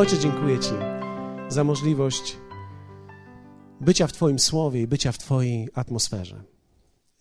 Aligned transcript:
Ojcze, 0.00 0.18
dziękuję 0.18 0.58
Ci 0.58 0.70
za 1.48 1.64
możliwość 1.64 2.36
bycia 3.80 4.06
w 4.06 4.12
Twoim 4.12 4.38
słowie 4.38 4.82
i 4.82 4.86
bycia 4.86 5.12
w 5.12 5.18
Twojej 5.18 5.68
atmosferze. 5.74 6.42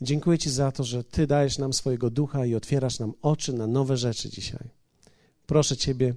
Dziękuję 0.01 0.37
Ci 0.37 0.49
za 0.49 0.71
to, 0.71 0.83
że 0.83 1.03
Ty 1.03 1.27
dajesz 1.27 1.57
nam 1.57 1.73
swojego 1.73 2.09
ducha 2.09 2.45
i 2.45 2.55
otwierasz 2.55 2.99
nam 2.99 3.13
oczy 3.21 3.53
na 3.53 3.67
nowe 3.67 3.97
rzeczy 3.97 4.29
dzisiaj. 4.29 4.69
Proszę 5.45 5.77
Ciebie, 5.77 6.15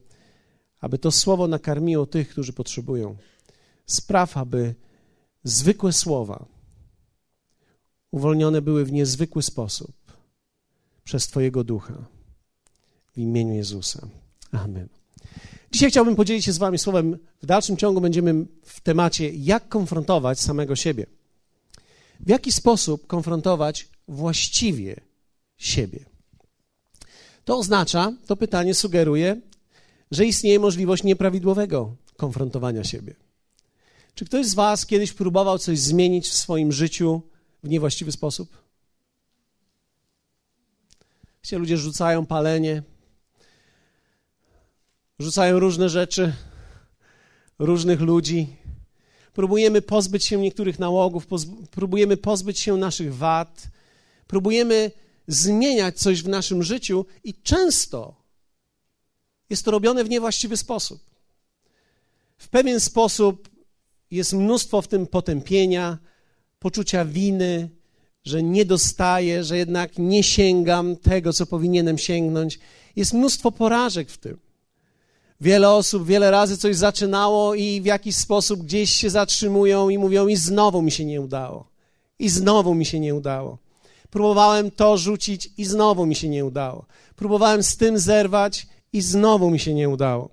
aby 0.81 0.99
to 0.99 1.11
słowo 1.11 1.49
nakarmiło 1.49 2.07
tych, 2.07 2.29
którzy 2.29 2.53
potrzebują. 2.53 3.17
Spraw, 3.87 4.37
aby 4.37 4.75
zwykłe 5.45 5.93
słowa 5.93 6.47
uwolnione 8.11 8.63
były 8.63 8.85
w 8.85 8.93
niezwykły 8.93 9.43
sposób 9.43 9.97
przez 11.05 11.27
Twojego 11.27 11.65
ducha. 11.65 12.05
W 13.13 13.19
imieniu 13.19 13.55
Jezusa. 13.55 14.09
Amen. 14.53 15.02
Dzisiaj 15.73 15.91
chciałbym 15.91 16.17
podzielić 16.17 16.45
się 16.45 16.53
z 16.53 16.59
Wami 16.59 16.79
słowem. 16.79 17.19
W 17.43 17.47
dalszym 17.47 17.77
ciągu 17.77 18.01
będziemy 18.01 18.47
w 18.65 18.81
temacie, 18.81 19.31
jak 19.31 19.69
konfrontować 19.69 20.41
samego 20.41 20.77
siebie. 20.77 21.07
W 22.21 22.29
jaki 22.29 22.53
sposób 22.53 23.07
konfrontować 23.07 23.89
właściwie 24.09 25.01
siebie. 25.59 26.05
To 27.45 27.59
oznacza, 27.59 28.13
to 28.27 28.37
pytanie 28.37 28.75
sugeruje, 28.75 29.41
że 30.11 30.27
istnieje 30.27 30.59
możliwość 30.59 31.03
nieprawidłowego 31.03 31.97
konfrontowania 32.17 32.85
siebie. 32.85 33.15
Czy 34.15 34.25
ktoś 34.25 34.47
z 34.47 34.55
Was 34.55 34.87
kiedyś 34.87 35.13
próbował 35.13 35.59
coś 35.59 35.79
zmienić 35.79 36.29
w 36.29 36.35
swoim 36.35 36.73
życiu 36.73 37.23
w 37.63 37.69
niewłaściwy 37.69 38.13
sposób? 38.13 38.63
Gdzie 41.43 41.59
ludzie 41.59 41.77
rzucają 41.77 42.27
palenie, 42.27 42.83
rzucają 45.19 45.59
różne 45.59 45.89
rzeczy, 45.89 46.33
różnych 47.59 48.01
ludzi. 48.01 48.57
Próbujemy 49.33 49.83
pozbyć 49.83 50.25
się 50.25 50.39
niektórych 50.39 50.79
nałogów, 50.79 51.27
próbujemy 51.71 52.17
pozbyć 52.17 52.59
się 52.59 52.77
naszych 52.77 53.15
wad, 53.15 53.69
próbujemy 54.27 54.91
zmieniać 55.27 55.99
coś 55.99 56.23
w 56.23 56.29
naszym 56.29 56.63
życiu 56.63 57.07
i 57.25 57.35
często 57.35 58.23
jest 59.51 59.65
to 59.65 59.71
robione 59.71 60.05
w 60.05 60.11
niewłaściwy 60.11 60.57
sposób. 60.57 61.01
W 62.39 62.49
pewien 62.49 62.81
sposób 62.81 63.49
jest 64.11 64.33
mnóstwo 64.33 64.83
w 64.83 64.89
tym 64.89 65.07
potępienia, 65.07 65.99
poczucia 66.59 67.05
winy, 67.05 67.71
że 68.25 68.43
nie 68.43 68.65
dostaję, 68.65 69.45
że 69.45 69.59
jednak 69.59 69.99
nie 69.99 70.23
sięgam 70.23 70.97
tego, 70.97 71.33
co 71.33 71.47
powinienem 71.47 71.99
sięgnąć. 71.99 72.59
Jest 72.97 73.13
mnóstwo 73.13 73.53
porażek 73.53 74.11
w 74.11 74.19
tym. 74.19 74.39
Wiele 75.43 75.71
osób 75.71 76.07
wiele 76.07 76.31
razy 76.31 76.59
coś 76.59 76.77
zaczynało 76.77 77.55
i 77.55 77.81
w 77.81 77.85
jakiś 77.85 78.17
sposób 78.17 78.63
gdzieś 78.63 78.91
się 78.91 79.11
zatrzymują 79.11 79.89
i 79.89 79.99
mówią: 79.99 80.29
I 80.29 80.37
znowu 80.37 80.83
mi 80.83 80.91
się 80.91 81.05
nie 81.05 81.21
udało. 81.21 81.69
I 82.19 82.29
znowu 82.29 82.75
mi 82.75 82.85
się 82.87 83.01
nie 83.01 83.15
udało. 83.15 83.59
Próbowałem 84.11 84.71
to 84.71 84.97
rzucić 84.97 85.51
i 85.57 85.65
znowu 85.65 86.07
mi 86.07 86.15
się 86.15 86.29
nie 86.29 86.45
udało. 86.45 86.85
Próbowałem 87.17 87.63
z 87.63 87.77
tym 87.77 87.99
zerwać 87.99 88.67
i 88.93 89.01
znowu 89.01 89.51
mi 89.51 89.59
się 89.59 89.75
nie 89.75 89.89
udało. 89.89 90.31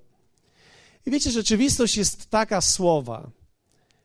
I 1.06 1.10
wiecie, 1.10 1.30
rzeczywistość 1.30 1.96
jest 1.96 2.26
taka 2.26 2.60
słowa, 2.60 3.30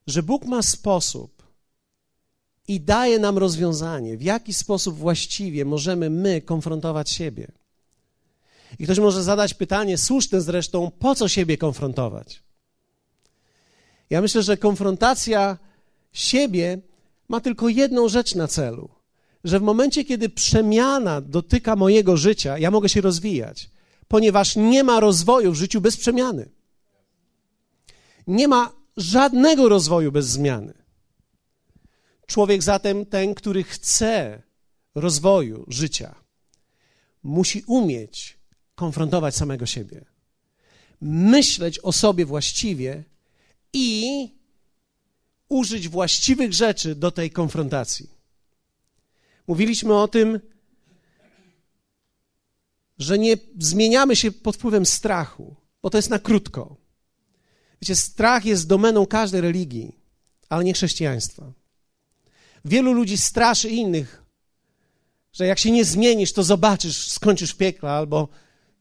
że 0.07 0.23
Bóg 0.23 0.45
ma 0.45 0.61
sposób 0.61 1.43
i 2.67 2.81
daje 2.81 3.19
nam 3.19 3.37
rozwiązanie, 3.37 4.17
w 4.17 4.21
jaki 4.21 4.53
sposób 4.53 4.97
właściwie 4.97 5.65
możemy 5.65 6.09
my 6.09 6.41
konfrontować 6.41 7.09
siebie. 7.09 7.51
I 8.79 8.83
ktoś 8.83 8.99
może 8.99 9.23
zadać 9.23 9.53
pytanie, 9.53 9.97
słuszne 9.97 10.41
zresztą, 10.41 10.91
po 10.99 11.15
co 11.15 11.27
siebie 11.27 11.57
konfrontować? 11.57 12.43
Ja 14.09 14.21
myślę, 14.21 14.43
że 14.43 14.57
konfrontacja 14.57 15.57
siebie 16.13 16.81
ma 17.27 17.41
tylko 17.41 17.69
jedną 17.69 18.09
rzecz 18.09 18.35
na 18.35 18.47
celu, 18.47 18.89
że 19.43 19.59
w 19.59 19.63
momencie, 19.63 20.03
kiedy 20.05 20.29
przemiana 20.29 21.21
dotyka 21.21 21.75
mojego 21.75 22.17
życia, 22.17 22.57
ja 22.57 22.71
mogę 22.71 22.89
się 22.89 23.01
rozwijać, 23.01 23.69
ponieważ 24.07 24.55
nie 24.55 24.83
ma 24.83 24.99
rozwoju 24.99 25.51
w 25.51 25.55
życiu 25.55 25.81
bez 25.81 25.97
przemiany. 25.97 26.49
Nie 28.27 28.47
ma 28.47 28.71
żadnego 28.97 29.69
rozwoju 29.69 30.11
bez 30.11 30.25
zmiany. 30.25 30.73
Człowiek 32.27 32.63
zatem, 32.63 33.05
ten, 33.05 33.35
który 33.35 33.63
chce 33.63 34.41
rozwoju 34.95 35.65
życia, 35.67 36.15
musi 37.23 37.63
umieć 37.67 38.37
konfrontować 38.75 39.35
samego 39.35 39.65
siebie, 39.65 40.05
myśleć 41.01 41.79
o 41.79 41.91
sobie 41.91 42.25
właściwie 42.25 43.03
i 43.73 44.29
użyć 45.49 45.89
właściwych 45.89 46.53
rzeczy 46.53 46.95
do 46.95 47.11
tej 47.11 47.31
konfrontacji. 47.31 48.09
Mówiliśmy 49.47 49.95
o 49.95 50.07
tym, 50.07 50.39
że 52.97 53.19
nie 53.19 53.37
zmieniamy 53.59 54.15
się 54.15 54.31
pod 54.31 54.55
wpływem 54.55 54.85
strachu, 54.85 55.55
bo 55.81 55.89
to 55.89 55.97
jest 55.97 56.09
na 56.09 56.19
krótko. 56.19 56.77
Wiecie, 57.81 57.95
strach 57.95 58.45
jest 58.45 58.67
domeną 58.67 59.05
każdej 59.05 59.41
religii, 59.41 59.95
ale 60.49 60.63
nie 60.63 60.73
chrześcijaństwa. 60.73 61.51
Wielu 62.65 62.93
ludzi 62.93 63.17
straszy 63.17 63.69
innych, 63.69 64.23
że 65.33 65.45
jak 65.45 65.59
się 65.59 65.71
nie 65.71 65.85
zmienisz, 65.85 66.33
to 66.33 66.43
zobaczysz, 66.43 67.11
skończysz 67.11 67.51
w 67.51 67.57
piekle, 67.57 67.91
albo 67.91 68.29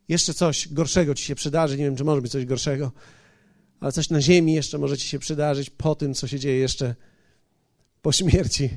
jeszcze 0.08 0.34
coś 0.34 0.68
gorszego 0.68 1.14
ci 1.14 1.24
się 1.24 1.34
przydarzy. 1.34 1.78
Nie 1.78 1.84
wiem, 1.84 1.96
czy 1.96 2.04
może 2.04 2.22
być 2.22 2.32
coś 2.32 2.44
gorszego, 2.44 2.92
ale 3.80 3.92
coś 3.92 4.10
na 4.10 4.20
ziemi 4.20 4.54
jeszcze 4.54 4.78
może 4.78 4.98
ci 4.98 5.08
się 5.08 5.18
przydarzyć 5.18 5.70
po 5.70 5.94
tym, 5.94 6.14
co 6.14 6.28
się 6.28 6.38
dzieje 6.38 6.58
jeszcze 6.58 6.94
po 8.02 8.12
śmierci. 8.12 8.70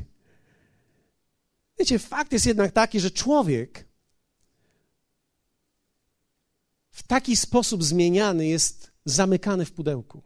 Wiecie, 1.80 2.00
fakt 2.00 2.34
jest 2.34 2.46
jednak 2.46 2.72
taki, 2.72 3.00
że 3.00 3.12
człowiek 3.12 3.88
w 6.92 7.04
taki 7.04 7.36
sposób 7.36 7.84
zmieniany 7.84 8.48
jest 8.48 8.92
zamykany 9.06 9.66
w 9.66 9.72
pudełku. 9.72 10.22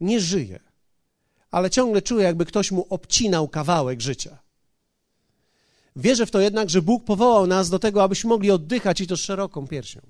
Nie 0.00 0.20
żyje, 0.20 0.60
ale 1.50 1.70
ciągle 1.70 2.02
czuje, 2.02 2.24
jakby 2.24 2.46
ktoś 2.46 2.70
mu 2.70 2.86
obcinał 2.90 3.48
kawałek 3.48 4.00
życia. 4.00 4.41
Wierzę 5.96 6.26
w 6.26 6.30
to 6.30 6.40
jednak, 6.40 6.70
że 6.70 6.82
Bóg 6.82 7.04
powołał 7.04 7.46
nas 7.46 7.70
do 7.70 7.78
tego, 7.78 8.02
abyśmy 8.02 8.28
mogli 8.28 8.50
oddychać 8.50 9.00
i 9.00 9.06
to 9.06 9.16
szeroką 9.16 9.66
piersią, 9.66 10.00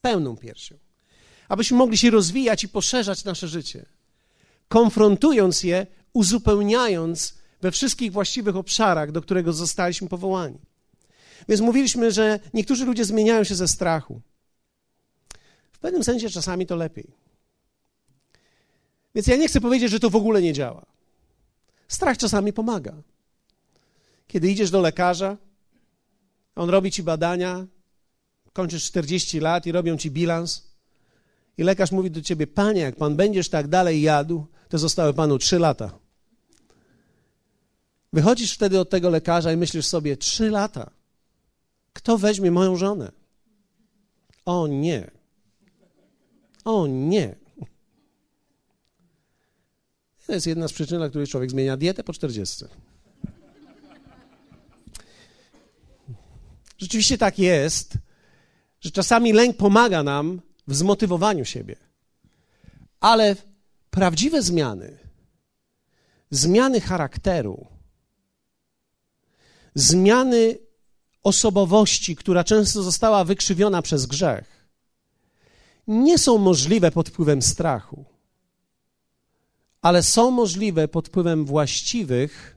pełną 0.00 0.36
piersią, 0.36 0.74
abyśmy 1.48 1.76
mogli 1.76 1.98
się 1.98 2.10
rozwijać 2.10 2.64
i 2.64 2.68
poszerzać 2.68 3.24
nasze 3.24 3.48
życie, 3.48 3.86
konfrontując 4.68 5.62
je, 5.62 5.86
uzupełniając 6.12 7.34
we 7.60 7.70
wszystkich 7.70 8.12
właściwych 8.12 8.56
obszarach, 8.56 9.12
do 9.12 9.22
którego 9.22 9.52
zostaliśmy 9.52 10.08
powołani. 10.08 10.58
Więc 11.48 11.60
mówiliśmy, 11.60 12.12
że 12.12 12.40
niektórzy 12.54 12.84
ludzie 12.84 13.04
zmieniają 13.04 13.44
się 13.44 13.54
ze 13.54 13.68
strachu. 13.68 14.20
W 15.72 15.78
pewnym 15.78 16.04
sensie 16.04 16.30
czasami 16.30 16.66
to 16.66 16.76
lepiej. 16.76 17.14
Więc 19.14 19.26
ja 19.26 19.36
nie 19.36 19.48
chcę 19.48 19.60
powiedzieć, 19.60 19.90
że 19.90 20.00
to 20.00 20.10
w 20.10 20.16
ogóle 20.16 20.42
nie 20.42 20.52
działa. 20.52 20.86
Strach 21.88 22.18
czasami 22.18 22.52
pomaga. 22.52 22.94
Kiedy 24.32 24.50
idziesz 24.50 24.70
do 24.70 24.80
lekarza, 24.80 25.36
on 26.54 26.70
robi 26.70 26.90
ci 26.90 27.02
badania, 27.02 27.66
kończysz 28.52 28.84
40 28.84 29.40
lat 29.40 29.66
i 29.66 29.72
robią 29.72 29.96
ci 29.96 30.10
bilans. 30.10 30.72
I 31.58 31.62
lekarz 31.62 31.92
mówi 31.92 32.10
do 32.10 32.22
ciebie: 32.22 32.46
Panie, 32.46 32.80
jak 32.80 32.96
pan 32.96 33.16
będziesz 33.16 33.48
tak 33.48 33.68
dalej 33.68 34.02
jadł, 34.02 34.46
to 34.68 34.78
zostały 34.78 35.14
panu 35.14 35.38
3 35.38 35.58
lata. 35.58 35.98
Wychodzisz 38.12 38.54
wtedy 38.54 38.80
od 38.80 38.90
tego 38.90 39.10
lekarza 39.10 39.52
i 39.52 39.56
myślisz 39.56 39.86
sobie: 39.86 40.16
3 40.16 40.50
lata. 40.50 40.90
Kto 41.92 42.18
weźmie 42.18 42.50
moją 42.50 42.76
żonę? 42.76 43.12
O 44.44 44.66
nie. 44.66 45.10
O 46.64 46.86
nie. 46.86 47.36
To 50.26 50.32
jest 50.32 50.46
jedna 50.46 50.68
z 50.68 50.72
przyczyn, 50.72 50.98
dla 50.98 51.08
której 51.08 51.26
człowiek 51.26 51.50
zmienia 51.50 51.76
dietę 51.76 52.04
po 52.04 52.12
40. 52.12 52.64
Rzeczywiście 56.82 57.18
tak 57.18 57.38
jest, 57.38 57.98
że 58.80 58.90
czasami 58.90 59.32
lęk 59.32 59.56
pomaga 59.56 60.02
nam 60.02 60.40
w 60.66 60.74
zmotywowaniu 60.74 61.44
siebie. 61.44 61.76
Ale 63.00 63.36
prawdziwe 63.90 64.42
zmiany, 64.42 64.98
zmiany 66.30 66.80
charakteru, 66.80 67.66
zmiany 69.74 70.58
osobowości, 71.22 72.16
która 72.16 72.44
często 72.44 72.82
została 72.82 73.24
wykrzywiona 73.24 73.82
przez 73.82 74.06
grzech, 74.06 74.68
nie 75.86 76.18
są 76.18 76.38
możliwe 76.38 76.90
pod 76.90 77.08
wpływem 77.08 77.42
strachu, 77.42 78.04
ale 79.82 80.02
są 80.02 80.30
możliwe 80.30 80.88
pod 80.88 81.08
wpływem 81.08 81.44
właściwych. 81.44 82.56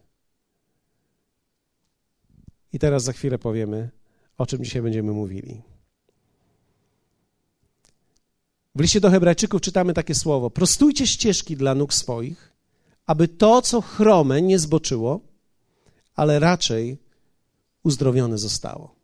I 2.73 2.79
teraz 2.79 3.03
za 3.03 3.13
chwilę 3.13 3.39
powiemy, 3.39 3.89
o 4.37 4.45
czym 4.45 4.63
dzisiaj 4.63 4.81
będziemy 4.81 5.11
mówili. 5.11 5.61
W 8.75 8.79
liście 8.79 9.01
do 9.01 9.09
Hebrajczyków 9.09 9.61
czytamy 9.61 9.93
takie 9.93 10.15
słowo: 10.15 10.49
Prostujcie 10.49 11.07
ścieżki 11.07 11.57
dla 11.57 11.75
nóg 11.75 11.93
swoich, 11.93 12.53
aby 13.05 13.27
to, 13.27 13.61
co 13.61 13.81
chrome, 13.81 14.41
nie 14.41 14.59
zboczyło, 14.59 15.19
ale 16.15 16.39
raczej 16.39 16.97
uzdrowione 17.83 18.37
zostało. 18.37 18.95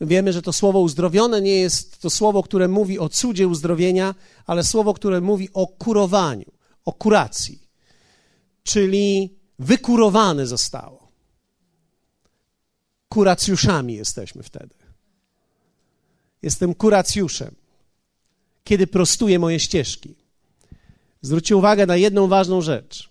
Wiemy, 0.00 0.32
że 0.32 0.42
to 0.42 0.52
słowo 0.52 0.80
uzdrowione 0.80 1.40
nie 1.40 1.56
jest 1.56 2.00
to 2.00 2.10
słowo, 2.10 2.42
które 2.42 2.68
mówi 2.68 2.98
o 2.98 3.08
cudzie 3.08 3.48
uzdrowienia, 3.48 4.14
ale 4.46 4.64
słowo, 4.64 4.94
które 4.94 5.20
mówi 5.20 5.48
o 5.52 5.66
kurowaniu, 5.66 6.52
o 6.84 6.92
kuracji, 6.92 7.68
czyli 8.62 9.38
wykurowane 9.58 10.46
zostało. 10.46 11.03
Kuracjuszami 13.08 13.94
jesteśmy 13.94 14.42
wtedy. 14.42 14.74
Jestem 16.42 16.74
kuracjuszem, 16.74 17.54
kiedy 18.64 18.86
prostuję 18.86 19.38
moje 19.38 19.60
ścieżki. 19.60 20.14
Zwróćcie 21.22 21.56
uwagę 21.56 21.86
na 21.86 21.96
jedną 21.96 22.28
ważną 22.28 22.60
rzecz. 22.60 23.10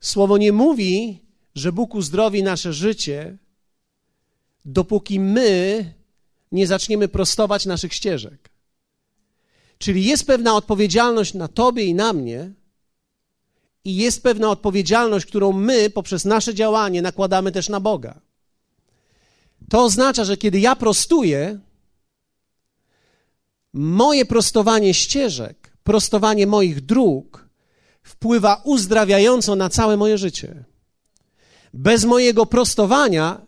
Słowo 0.00 0.38
nie 0.38 0.52
mówi, 0.52 1.20
że 1.54 1.72
Bóg 1.72 1.94
uzdrowi 1.94 2.42
nasze 2.42 2.72
życie, 2.72 3.38
dopóki 4.64 5.20
my 5.20 5.92
nie 6.52 6.66
zaczniemy 6.66 7.08
prostować 7.08 7.66
naszych 7.66 7.94
ścieżek. 7.94 8.50
Czyli 9.78 10.04
jest 10.04 10.26
pewna 10.26 10.56
odpowiedzialność 10.56 11.34
na 11.34 11.48
tobie 11.48 11.84
i 11.84 11.94
na 11.94 12.12
mnie, 12.12 12.52
i 13.84 13.96
jest 13.96 14.22
pewna 14.22 14.50
odpowiedzialność, 14.50 15.26
którą 15.26 15.52
my 15.52 15.90
poprzez 15.90 16.24
nasze 16.24 16.54
działanie 16.54 17.02
nakładamy 17.02 17.52
też 17.52 17.68
na 17.68 17.80
Boga. 17.80 18.20
To 19.68 19.84
oznacza, 19.84 20.24
że 20.24 20.36
kiedy 20.36 20.60
ja 20.60 20.76
prostuję, 20.76 21.60
moje 23.72 24.24
prostowanie 24.24 24.94
ścieżek, 24.94 25.76
prostowanie 25.84 26.46
moich 26.46 26.80
dróg 26.80 27.48
wpływa 28.02 28.60
uzdrawiająco 28.64 29.56
na 29.56 29.68
całe 29.68 29.96
moje 29.96 30.18
życie. 30.18 30.64
Bez 31.74 32.04
mojego 32.04 32.46
prostowania 32.46 33.40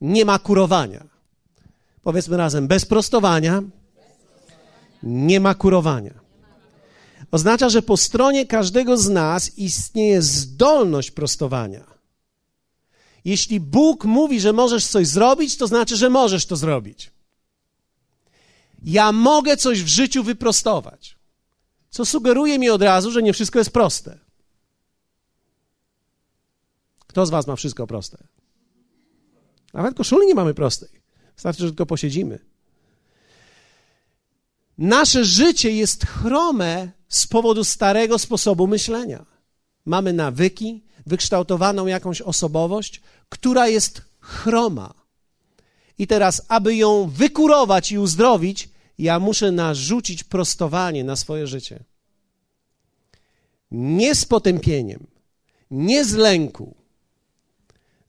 nie 0.00 0.24
ma 0.24 0.38
kurowania. 0.38 1.06
Powiedzmy 2.02 2.36
razem, 2.36 2.68
bez 2.68 2.84
prostowania 2.84 3.62
nie 5.02 5.40
ma 5.40 5.54
kurowania. 5.54 6.14
Oznacza, 7.30 7.68
że 7.68 7.82
po 7.82 7.96
stronie 7.96 8.46
każdego 8.46 8.96
z 8.96 9.08
nas 9.08 9.58
istnieje 9.58 10.22
zdolność 10.22 11.10
prostowania. 11.10 11.84
Jeśli 13.28 13.60
Bóg 13.60 14.04
mówi, 14.04 14.40
że 14.40 14.52
możesz 14.52 14.86
coś 14.86 15.06
zrobić, 15.06 15.56
to 15.56 15.66
znaczy, 15.66 15.96
że 15.96 16.10
możesz 16.10 16.46
to 16.46 16.56
zrobić. 16.56 17.10
Ja 18.82 19.12
mogę 19.12 19.56
coś 19.56 19.82
w 19.82 19.86
życiu 19.86 20.22
wyprostować, 20.22 21.16
co 21.90 22.04
sugeruje 22.04 22.58
mi 22.58 22.70
od 22.70 22.82
razu, 22.82 23.10
że 23.10 23.22
nie 23.22 23.32
wszystko 23.32 23.58
jest 23.58 23.70
proste. 23.70 24.18
Kto 27.06 27.26
z 27.26 27.30
Was 27.30 27.46
ma 27.46 27.56
wszystko 27.56 27.86
proste? 27.86 28.18
Nawet 29.74 29.94
koszuli 29.96 30.26
nie 30.26 30.34
mamy 30.34 30.54
prostej. 30.54 30.88
Wystarczy, 31.34 31.62
że 31.62 31.68
tylko 31.68 31.86
posiedzimy. 31.86 32.38
Nasze 34.78 35.24
życie 35.24 35.70
jest 35.70 36.06
chrome 36.06 36.90
z 37.08 37.26
powodu 37.26 37.64
starego 37.64 38.18
sposobu 38.18 38.66
myślenia. 38.66 39.26
Mamy 39.84 40.12
nawyki, 40.12 40.82
wykształtowaną 41.08 41.86
jakąś 41.86 42.20
osobowość, 42.20 43.00
która 43.28 43.68
jest 43.68 44.02
chroma. 44.20 44.94
I 45.98 46.06
teraz, 46.06 46.42
aby 46.48 46.76
ją 46.76 47.10
wykurować 47.14 47.92
i 47.92 47.98
uzdrowić, 47.98 48.68
ja 48.98 49.18
muszę 49.18 49.52
narzucić 49.52 50.24
prostowanie 50.24 51.04
na 51.04 51.16
swoje 51.16 51.46
życie. 51.46 51.84
Nie 53.70 54.14
z 54.14 54.24
potępieniem, 54.24 55.06
nie 55.70 56.04
z 56.04 56.14
lęku, 56.14 56.74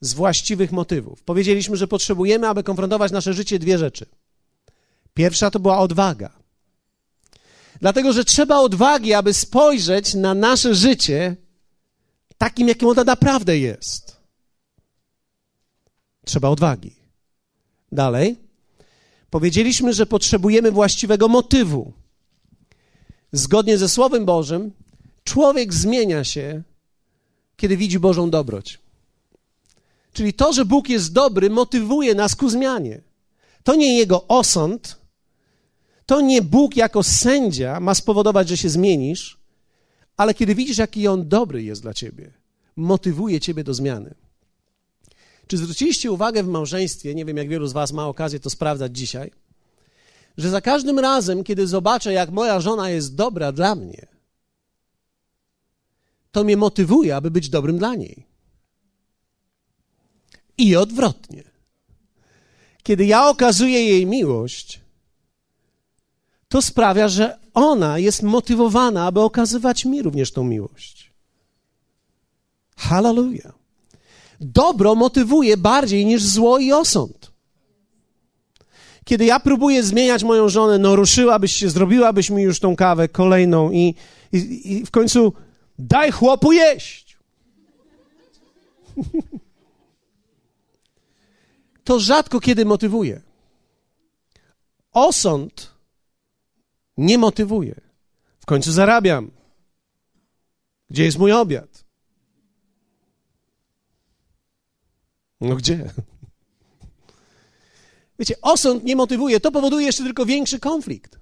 z 0.00 0.12
właściwych 0.14 0.72
motywów. 0.72 1.22
Powiedzieliśmy, 1.22 1.76
że 1.76 1.88
potrzebujemy, 1.88 2.48
aby 2.48 2.62
konfrontować 2.62 3.12
nasze 3.12 3.34
życie, 3.34 3.58
dwie 3.58 3.78
rzeczy. 3.78 4.06
Pierwsza 5.14 5.50
to 5.50 5.60
była 5.60 5.78
odwaga. 5.78 6.30
Dlatego, 7.80 8.12
że 8.12 8.24
trzeba 8.24 8.58
odwagi, 8.58 9.14
aby 9.14 9.34
spojrzeć 9.34 10.14
na 10.14 10.34
nasze 10.34 10.74
życie 10.74 11.36
takim, 12.38 12.68
jakim 12.68 12.88
ono 12.88 13.04
naprawdę 13.04 13.58
jest. 13.58 14.19
Trzeba 16.24 16.48
odwagi. 16.48 16.94
Dalej. 17.92 18.36
Powiedzieliśmy, 19.30 19.92
że 19.92 20.06
potrzebujemy 20.06 20.70
właściwego 20.72 21.28
motywu. 21.28 21.92
Zgodnie 23.32 23.78
ze 23.78 23.88
Słowem 23.88 24.24
Bożym, 24.24 24.72
człowiek 25.24 25.74
zmienia 25.74 26.24
się, 26.24 26.62
kiedy 27.56 27.76
widzi 27.76 27.98
Bożą 27.98 28.30
dobroć. 28.30 28.78
Czyli 30.12 30.32
to, 30.32 30.52
że 30.52 30.64
Bóg 30.64 30.88
jest 30.88 31.12
dobry, 31.12 31.50
motywuje 31.50 32.14
nas 32.14 32.36
ku 32.36 32.48
zmianie. 32.48 33.00
To 33.64 33.74
nie 33.74 33.98
Jego 33.98 34.26
osąd, 34.26 35.00
to 36.06 36.20
nie 36.20 36.42
Bóg 36.42 36.76
jako 36.76 37.02
sędzia 37.02 37.80
ma 37.80 37.94
spowodować, 37.94 38.48
że 38.48 38.56
się 38.56 38.68
zmienisz, 38.68 39.38
ale 40.16 40.34
kiedy 40.34 40.54
widzisz, 40.54 40.78
jaki 40.78 41.08
On 41.08 41.28
dobry 41.28 41.62
jest 41.62 41.82
dla 41.82 41.94
ciebie, 41.94 42.32
motywuje 42.76 43.40
ciebie 43.40 43.64
do 43.64 43.74
zmiany. 43.74 44.14
Czy 45.50 45.56
zwróciliście 45.56 46.12
uwagę 46.12 46.42
w 46.42 46.48
małżeństwie, 46.48 47.14
nie 47.14 47.24
wiem 47.24 47.36
jak 47.36 47.48
wielu 47.48 47.66
z 47.66 47.72
Was 47.72 47.92
ma 47.92 48.06
okazję 48.06 48.40
to 48.40 48.50
sprawdzać 48.50 48.96
dzisiaj, 48.96 49.30
że 50.36 50.50
za 50.50 50.60
każdym 50.60 50.98
razem, 50.98 51.44
kiedy 51.44 51.66
zobaczę, 51.66 52.12
jak 52.12 52.30
moja 52.30 52.60
żona 52.60 52.90
jest 52.90 53.14
dobra 53.14 53.52
dla 53.52 53.74
mnie, 53.74 54.06
to 56.32 56.44
mnie 56.44 56.56
motywuje, 56.56 57.16
aby 57.16 57.30
być 57.30 57.48
dobrym 57.48 57.78
dla 57.78 57.94
niej. 57.94 58.26
I 60.58 60.76
odwrotnie. 60.76 61.44
Kiedy 62.82 63.06
ja 63.06 63.28
okazuję 63.28 63.84
jej 63.84 64.06
miłość, 64.06 64.80
to 66.48 66.62
sprawia, 66.62 67.08
że 67.08 67.38
ona 67.54 67.98
jest 67.98 68.22
motywowana, 68.22 69.06
aby 69.06 69.20
okazywać 69.20 69.84
mi 69.84 70.02
również 70.02 70.32
tą 70.32 70.44
miłość. 70.44 71.12
Hallelujah. 72.76 73.59
Dobro 74.40 74.94
motywuje 74.94 75.56
bardziej 75.56 76.06
niż 76.06 76.22
zło 76.22 76.58
i 76.58 76.72
osąd. 76.72 77.32
Kiedy 79.04 79.24
ja 79.24 79.40
próbuję 79.40 79.82
zmieniać 79.82 80.22
moją 80.22 80.48
żonę, 80.48 80.78
no 80.78 80.96
ruszyłabyś 80.96 81.52
się, 81.52 81.70
zrobiłabyś 81.70 82.30
mi 82.30 82.42
już 82.42 82.60
tą 82.60 82.76
kawę 82.76 83.08
kolejną 83.08 83.70
i, 83.70 83.94
i, 84.32 84.72
i 84.72 84.86
w 84.86 84.90
końcu 84.90 85.32
daj 85.78 86.10
chłopu 86.10 86.52
jeść. 86.52 87.18
to 91.84 92.00
rzadko 92.00 92.40
kiedy 92.40 92.64
motywuje. 92.64 93.20
Osąd 94.92 95.74
nie 96.96 97.18
motywuje. 97.18 97.80
W 98.40 98.46
końcu 98.46 98.72
zarabiam. 98.72 99.30
Gdzie 100.90 101.04
jest 101.04 101.18
mój 101.18 101.32
obiad? 101.32 101.84
No 105.40 105.56
gdzie? 105.56 105.90
Wiecie, 108.18 108.34
osąd 108.42 108.84
nie 108.84 108.96
motywuje, 108.96 109.40
to 109.40 109.52
powoduje 109.52 109.86
jeszcze 109.86 110.04
tylko 110.04 110.26
większy 110.26 110.60
konflikt. 110.60 111.18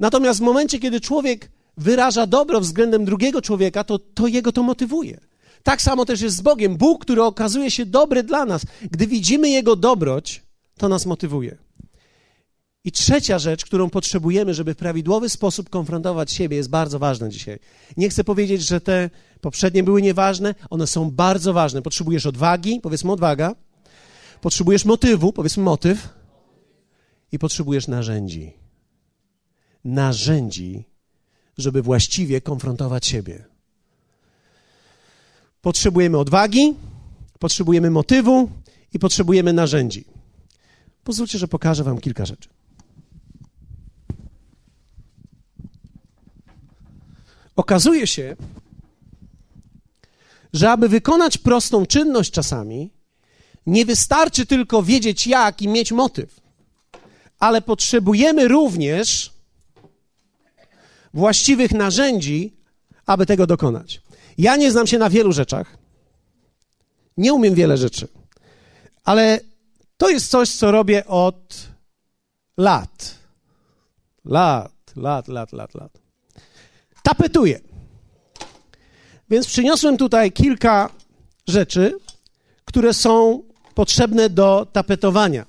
Natomiast 0.00 0.40
w 0.40 0.42
momencie, 0.42 0.78
kiedy 0.78 1.00
człowiek 1.00 1.50
wyraża 1.76 2.26
dobro 2.26 2.60
względem 2.60 3.04
drugiego 3.04 3.42
człowieka, 3.42 3.84
to, 3.84 3.98
to 3.98 4.26
jego 4.26 4.52
to 4.52 4.62
motywuje. 4.62 5.20
Tak 5.62 5.82
samo 5.82 6.04
też 6.04 6.20
jest 6.20 6.36
z 6.36 6.40
Bogiem. 6.40 6.76
Bóg, 6.76 7.04
który 7.04 7.22
okazuje 7.22 7.70
się 7.70 7.86
dobry 7.86 8.22
dla 8.22 8.44
nas. 8.44 8.62
Gdy 8.90 9.06
widzimy 9.06 9.48
Jego 9.48 9.76
dobroć, 9.76 10.42
to 10.78 10.88
nas 10.88 11.06
motywuje. 11.06 11.56
I 12.84 12.92
trzecia 12.92 13.38
rzecz, 13.38 13.64
którą 13.64 13.90
potrzebujemy, 13.90 14.54
żeby 14.54 14.74
w 14.74 14.76
prawidłowy 14.76 15.28
sposób 15.28 15.70
konfrontować 15.70 16.32
siebie, 16.32 16.56
jest 16.56 16.70
bardzo 16.70 16.98
ważna 16.98 17.28
dzisiaj. 17.28 17.58
Nie 17.96 18.08
chcę 18.08 18.24
powiedzieć, 18.24 18.62
że 18.62 18.80
te 18.80 19.10
poprzednie 19.40 19.82
były 19.82 20.02
nieważne, 20.02 20.54
one 20.70 20.86
są 20.86 21.10
bardzo 21.10 21.52
ważne. 21.52 21.82
Potrzebujesz 21.82 22.26
odwagi, 22.26 22.80
powiedzmy 22.80 23.12
odwaga. 23.12 23.54
Potrzebujesz 24.40 24.84
motywu, 24.84 25.32
powiedzmy 25.32 25.62
motyw. 25.62 26.08
I 27.32 27.38
potrzebujesz 27.38 27.88
narzędzi. 27.88 28.52
Narzędzi, 29.84 30.84
żeby 31.58 31.82
właściwie 31.82 32.40
konfrontować 32.40 33.06
siebie. 33.06 33.44
Potrzebujemy 35.62 36.18
odwagi, 36.18 36.74
potrzebujemy 37.38 37.90
motywu 37.90 38.50
i 38.92 38.98
potrzebujemy 38.98 39.52
narzędzi. 39.52 40.04
Pozwólcie, 41.04 41.38
że 41.38 41.48
pokażę 41.48 41.84
Wam 41.84 42.00
kilka 42.00 42.26
rzeczy. 42.26 42.53
Okazuje 47.56 48.06
się, 48.06 48.36
że 50.52 50.70
aby 50.70 50.88
wykonać 50.88 51.38
prostą 51.38 51.86
czynność 51.86 52.30
czasami, 52.30 52.90
nie 53.66 53.84
wystarczy 53.84 54.46
tylko 54.46 54.82
wiedzieć 54.82 55.26
jak 55.26 55.62
i 55.62 55.68
mieć 55.68 55.92
motyw, 55.92 56.40
ale 57.38 57.62
potrzebujemy 57.62 58.48
również 58.48 59.32
właściwych 61.14 61.72
narzędzi, 61.72 62.56
aby 63.06 63.26
tego 63.26 63.46
dokonać. 63.46 64.00
Ja 64.38 64.56
nie 64.56 64.70
znam 64.70 64.86
się 64.86 64.98
na 64.98 65.10
wielu 65.10 65.32
rzeczach. 65.32 65.78
Nie 67.16 67.32
umiem 67.32 67.54
wiele 67.54 67.76
rzeczy. 67.76 68.08
Ale 69.04 69.40
to 69.96 70.10
jest 70.10 70.30
coś, 70.30 70.50
co 70.50 70.70
robię 70.70 71.06
od 71.06 71.68
lat. 72.56 73.14
Lat, 74.24 74.72
lat, 74.96 75.28
lat, 75.28 75.52
lat, 75.52 75.74
lat. 75.74 76.03
Tapetuję. 77.04 77.60
Więc 79.30 79.46
przyniosłem 79.46 79.96
tutaj 79.96 80.32
kilka 80.32 80.90
rzeczy, 81.48 81.98
które 82.64 82.94
są 82.94 83.42
potrzebne 83.74 84.30
do 84.30 84.66
tapetowania. 84.72 85.46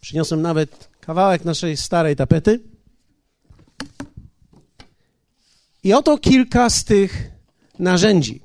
Przyniosłem 0.00 0.42
nawet 0.42 0.88
kawałek 1.00 1.44
naszej 1.44 1.76
starej 1.76 2.16
tapety. 2.16 2.60
I 5.84 5.92
oto 5.92 6.18
kilka 6.18 6.70
z 6.70 6.84
tych 6.84 7.30
narzędzi. 7.78 8.42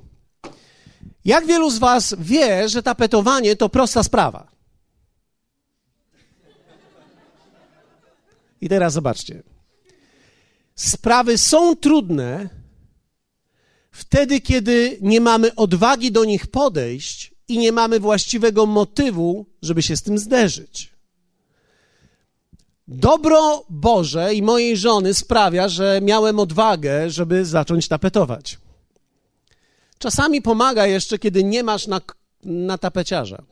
Jak 1.24 1.46
wielu 1.46 1.70
z 1.70 1.78
Was 1.78 2.14
wie, 2.18 2.68
że 2.68 2.82
tapetowanie 2.82 3.56
to 3.56 3.68
prosta 3.68 4.02
sprawa? 4.02 4.48
I 8.60 8.68
teraz 8.68 8.92
zobaczcie. 8.92 9.51
Sprawy 10.74 11.38
są 11.38 11.76
trudne 11.76 12.48
wtedy, 13.90 14.40
kiedy 14.40 14.98
nie 15.00 15.20
mamy 15.20 15.54
odwagi 15.54 16.12
do 16.12 16.24
nich 16.24 16.46
podejść 16.46 17.34
i 17.48 17.58
nie 17.58 17.72
mamy 17.72 18.00
właściwego 18.00 18.66
motywu, 18.66 19.46
żeby 19.62 19.82
się 19.82 19.96
z 19.96 20.02
tym 20.02 20.18
zderzyć. 20.18 20.92
Dobro 22.88 23.64
Boże 23.68 24.34
i 24.34 24.42
mojej 24.42 24.76
żony 24.76 25.14
sprawia, 25.14 25.68
że 25.68 26.00
miałem 26.02 26.38
odwagę, 26.38 27.10
żeby 27.10 27.44
zacząć 27.44 27.88
tapetować. 27.88 28.58
Czasami 29.98 30.42
pomaga 30.42 30.86
jeszcze, 30.86 31.18
kiedy 31.18 31.44
nie 31.44 31.62
masz 31.62 31.86
na, 31.86 32.00
na 32.44 32.78
tapeciarza. 32.78 33.42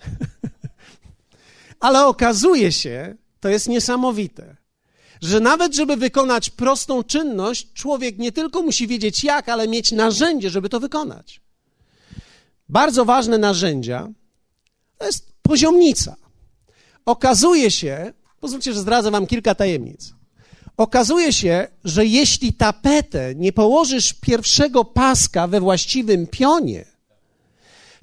Ale 1.80 2.06
okazuje 2.06 2.72
się, 2.72 3.16
to 3.40 3.48
jest 3.48 3.68
niesamowite, 3.68 4.56
że 5.20 5.40
nawet 5.40 5.74
żeby 5.74 5.96
wykonać 5.96 6.50
prostą 6.50 7.04
czynność, 7.04 7.72
człowiek 7.72 8.18
nie 8.18 8.32
tylko 8.32 8.62
musi 8.62 8.86
wiedzieć 8.86 9.24
jak, 9.24 9.48
ale 9.48 9.68
mieć 9.68 9.92
narzędzie, 9.92 10.50
żeby 10.50 10.68
to 10.68 10.80
wykonać. 10.80 11.40
Bardzo 12.68 13.04
ważne 13.04 13.38
narzędzia 13.38 14.08
to 14.98 15.06
jest 15.06 15.32
poziomnica. 15.42 16.16
Okazuje 17.06 17.70
się, 17.70 18.12
pozwólcie, 18.40 18.72
że 18.72 18.80
zdradzę 18.80 19.10
wam 19.10 19.26
kilka 19.26 19.54
tajemnic. 19.54 20.14
Okazuje 20.76 21.32
się, 21.32 21.68
że 21.84 22.06
jeśli 22.06 22.52
tapetę 22.52 23.34
nie 23.34 23.52
położysz 23.52 24.12
pierwszego 24.12 24.84
paska 24.84 25.46
we 25.46 25.60
właściwym 25.60 26.26
pionie, 26.26 26.84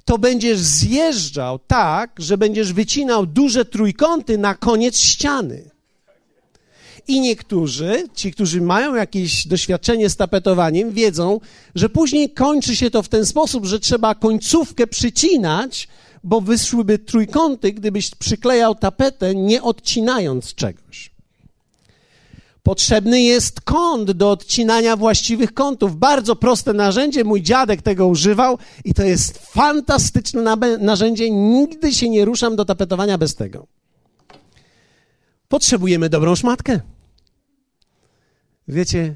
to 0.06 0.18
będziesz 0.18 0.60
zjeżdżał 0.60 1.60
tak, 1.60 2.12
że 2.20 2.38
będziesz 2.38 2.74
wycinał 2.74 3.26
duże 3.26 3.66
trójkąty 3.66 4.38
na 4.38 4.56
koniec 4.56 5.00
ściany. 5.00 5.77
I 7.08 7.22
niektórzy, 7.22 8.04
ci, 8.16 8.32
którzy 8.32 8.62
mają 8.62 8.96
jakieś 8.96 9.48
doświadczenie 9.48 10.10
z 10.10 10.16
tapetowaniem, 10.16 10.92
wiedzą, 10.92 11.40
że 11.76 11.90
później 11.90 12.30
kończy 12.30 12.76
się 12.76 12.92
to 12.92 13.04
w 13.04 13.10
ten 13.10 13.26
sposób, 13.26 13.66
że 13.66 13.80
trzeba 13.80 14.16
końcówkę 14.16 14.88
przycinać, 14.88 15.88
bo 16.24 16.42
wyszłyby 16.42 17.00
trójkąty, 17.00 17.74
gdybyś 17.74 18.16
przyklejał 18.16 18.76
tapetę, 18.76 19.36
nie 19.36 19.64
odcinając 19.64 20.56
czegoś. 20.56 21.12
Potrzebny 22.64 23.22
jest 23.22 23.62
kąt 23.62 24.12
do 24.12 24.32
odcinania 24.32 24.96
właściwych 24.96 25.54
kątów. 25.54 25.98
Bardzo 25.98 26.36
proste 26.36 26.74
narzędzie, 26.74 27.24
mój 27.24 27.42
dziadek 27.42 27.82
tego 27.82 28.08
używał 28.08 28.58
i 28.86 28.94
to 28.94 29.04
jest 29.04 29.38
fantastyczne 29.38 30.56
narzędzie. 30.80 31.32
Nigdy 31.32 31.94
się 31.94 32.10
nie 32.10 32.26
ruszam 32.26 32.56
do 32.56 32.66
tapetowania 32.66 33.18
bez 33.18 33.36
tego. 33.36 33.68
Potrzebujemy 35.48 36.10
dobrą 36.10 36.36
szmatkę. 36.36 36.80
Wiecie, 38.68 39.16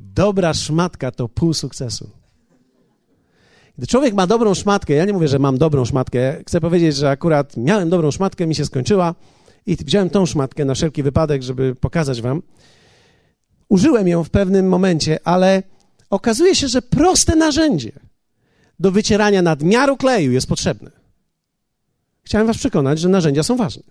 dobra 0.00 0.54
szmatka 0.54 1.10
to 1.10 1.28
pół 1.28 1.54
sukcesu. 1.54 2.10
Gdy 3.78 3.86
człowiek 3.86 4.14
ma 4.14 4.26
dobrą 4.26 4.54
szmatkę, 4.54 4.94
ja 4.94 5.04
nie 5.04 5.12
mówię, 5.12 5.28
że 5.28 5.38
mam 5.38 5.58
dobrą 5.58 5.84
szmatkę, 5.84 6.42
chcę 6.46 6.60
powiedzieć, 6.60 6.96
że 6.96 7.10
akurat 7.10 7.56
miałem 7.56 7.90
dobrą 7.90 8.10
szmatkę, 8.10 8.46
mi 8.46 8.54
się 8.54 8.64
skończyła 8.64 9.14
i 9.66 9.76
wziąłem 9.76 10.10
tą 10.10 10.26
szmatkę 10.26 10.64
na 10.64 10.74
wszelki 10.74 11.02
wypadek, 11.02 11.42
żeby 11.42 11.74
pokazać 11.74 12.22
wam. 12.22 12.42
Użyłem 13.68 14.08
ją 14.08 14.24
w 14.24 14.30
pewnym 14.30 14.68
momencie, 14.68 15.18
ale 15.24 15.62
okazuje 16.10 16.54
się, 16.54 16.68
że 16.68 16.82
proste 16.82 17.36
narzędzie 17.36 17.92
do 18.78 18.90
wycierania 18.90 19.42
nadmiaru 19.42 19.96
kleju 19.96 20.32
jest 20.32 20.46
potrzebne. 20.46 20.90
Chciałem 22.22 22.46
was 22.46 22.58
przekonać, 22.58 23.00
że 23.00 23.08
narzędzia 23.08 23.42
są 23.42 23.56
ważne. 23.56 23.82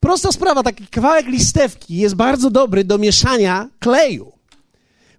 Prosta 0.00 0.32
sprawa, 0.32 0.62
taki 0.62 0.86
kawałek 0.86 1.26
listewki 1.26 1.96
jest 1.96 2.14
bardzo 2.14 2.50
dobry 2.50 2.84
do 2.84 2.98
mieszania 2.98 3.68
kleju. 3.78 4.32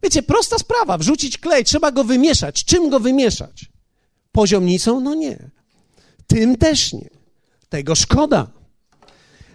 Wiecie, 0.04 0.24
prosta 0.24 0.58
sprawa, 0.58 0.98
wrzucić 0.98 1.38
klej, 1.38 1.64
trzeba 1.64 1.92
go 1.92 2.04
wymieszać. 2.04 2.66
Czym 2.66 2.90
go 2.90 3.00
wymieszać? 3.00 3.66
Poziomnicą? 4.32 5.00
No 5.00 5.16
nie. 5.16 5.50
Tym 6.28 6.58
też 6.58 6.94
nie. 6.94 7.10
Tego 7.70 7.96
szkoda. 7.96 8.48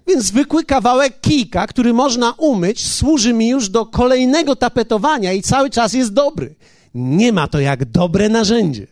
Więc 0.06 0.24
zwykły 0.24 0.64
kawałek 0.64 1.20
kijka, 1.20 1.66
który 1.66 1.92
można 1.92 2.32
umyć, 2.32 2.86
służy 2.92 3.32
mi 3.32 3.48
już 3.48 3.68
do 3.68 3.86
kolejnego 3.86 4.56
tapetowania 4.56 5.32
i 5.32 5.42
cały 5.42 5.70
czas 5.70 5.92
jest 5.92 6.12
dobry. 6.12 6.54
Nie 6.94 7.32
ma 7.32 7.48
to 7.48 7.60
jak 7.60 7.84
dobre 7.84 8.28
narzędzie. 8.28 8.86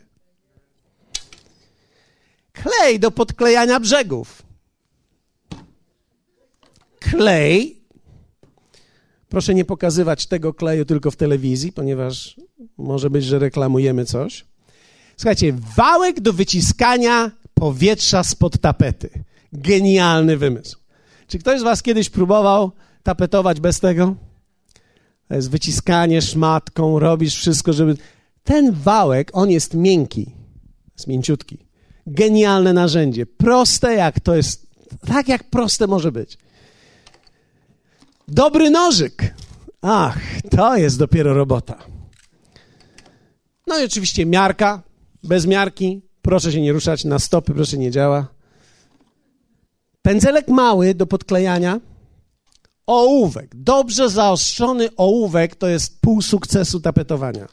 Klej 2.52 3.00
do 3.00 3.10
podklejania 3.10 3.80
brzegów. 3.80 4.42
Klej. 7.10 7.82
Proszę 9.28 9.54
nie 9.54 9.64
pokazywać 9.64 10.26
tego 10.26 10.54
kleju 10.54 10.84
tylko 10.84 11.10
w 11.10 11.16
telewizji, 11.16 11.72
ponieważ 11.72 12.36
może 12.78 13.10
być, 13.10 13.24
że 13.24 13.38
reklamujemy 13.38 14.04
coś. 14.04 14.44
Słuchajcie, 15.16 15.52
wałek 15.76 16.20
do 16.20 16.32
wyciskania 16.32 17.30
powietrza 17.54 18.24
spod 18.24 18.60
tapety. 18.60 19.24
Genialny 19.52 20.36
wymysł. 20.36 20.78
Czy 21.26 21.38
ktoś 21.38 21.60
z 21.60 21.62
Was 21.62 21.82
kiedyś 21.82 22.10
próbował 22.10 22.72
tapetować 23.02 23.60
bez 23.60 23.80
tego? 23.80 24.14
To 25.28 25.34
jest 25.34 25.50
wyciskanie 25.50 26.22
szmatką, 26.22 26.98
robisz 26.98 27.34
wszystko, 27.34 27.72
żeby. 27.72 27.96
Ten 28.44 28.72
wałek, 28.72 29.30
on 29.32 29.50
jest 29.50 29.74
miękki, 29.74 30.30
jest 30.96 31.06
mięciutki. 31.06 31.58
Genialne 32.06 32.72
narzędzie. 32.72 33.26
Proste 33.26 33.94
jak 33.94 34.20
to 34.20 34.34
jest, 34.34 34.66
tak 35.06 35.28
jak 35.28 35.50
proste 35.50 35.86
może 35.86 36.12
być. 36.12 36.38
Dobry 38.34 38.70
nożyk. 38.70 39.34
Ach, 39.82 40.18
to 40.50 40.76
jest 40.76 40.98
dopiero 40.98 41.34
robota. 41.34 41.78
No 43.66 43.78
i 43.80 43.84
oczywiście 43.84 44.26
miarka. 44.26 44.82
Bez 45.24 45.46
miarki 45.46 46.02
proszę 46.22 46.52
się 46.52 46.60
nie 46.60 46.72
ruszać 46.72 47.04
na 47.04 47.18
stopy, 47.18 47.54
proszę 47.54 47.78
nie 47.78 47.90
działa. 47.90 48.26
Pędzelek 50.02 50.48
mały 50.48 50.94
do 50.94 51.06
podklejania. 51.06 51.80
Ołówek. 52.86 53.50
Dobrze 53.54 54.08
zaostrzony 54.08 54.88
ołówek 54.96 55.56
to 55.56 55.68
jest 55.68 56.00
pół 56.00 56.22
sukcesu 56.22 56.80
tapetowania. 56.80 57.48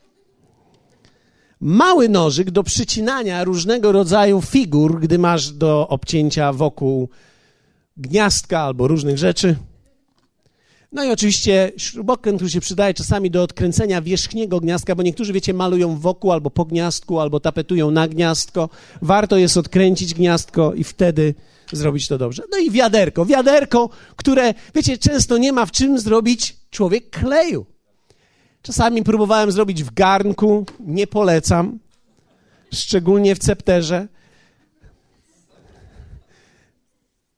Mały 1.62 2.10
nożyk 2.10 2.52
do 2.52 2.64
przycinania 2.64 3.44
różnego 3.44 3.92
rodzaju 3.92 4.42
figur, 4.42 5.00
gdy 5.00 5.20
masz 5.20 5.52
do 5.52 5.88
obcięcia 5.88 6.54
wokół 6.54 7.10
gniazdka 7.98 8.60
albo 8.60 8.88
różnych 8.88 9.18
rzeczy. 9.18 9.56
No 10.92 11.04
i 11.04 11.12
oczywiście 11.12 11.72
śrubokręt, 11.78 12.38
który 12.38 12.52
się 12.52 12.60
przydaje 12.60 12.94
czasami 12.94 13.32
do 13.32 13.44
odkręcenia 13.44 14.02
wierzchniego 14.02 14.60
gniazdka, 14.60 14.96
bo 14.96 15.04
niektórzy, 15.04 15.34
wiecie, 15.34 15.54
malują 15.54 16.00
wokół 16.00 16.32
albo 16.32 16.50
po 16.50 16.66
gniazdku, 16.66 17.20
albo 17.20 17.40
tapetują 17.40 17.92
na 17.92 18.08
gniazdko. 18.08 18.70
Warto 19.02 19.38
jest 19.38 19.58
odkręcić 19.58 20.14
gniazdko 20.14 20.74
i 20.74 20.84
wtedy 20.84 21.36
zrobić 21.72 22.08
to 22.08 22.18
dobrze. 22.18 22.44
No 22.52 22.58
i 22.58 22.72
wiaderko. 22.72 23.26
Wiaderko, 23.26 23.90
które, 24.16 24.54
wiecie, 24.76 24.98
często 24.98 25.38
nie 25.38 25.54
ma 25.54 25.66
w 25.66 25.72
czym 25.72 26.00
zrobić 26.00 26.56
człowiek 26.70 27.10
kleju. 27.10 27.66
Czasami 28.62 29.04
próbowałem 29.04 29.52
zrobić 29.52 29.84
w 29.84 29.94
garnku, 29.94 30.66
nie 30.80 31.08
polecam, 31.08 31.80
szczególnie 32.74 33.36
w 33.36 33.40
cepterze. 33.40 34.08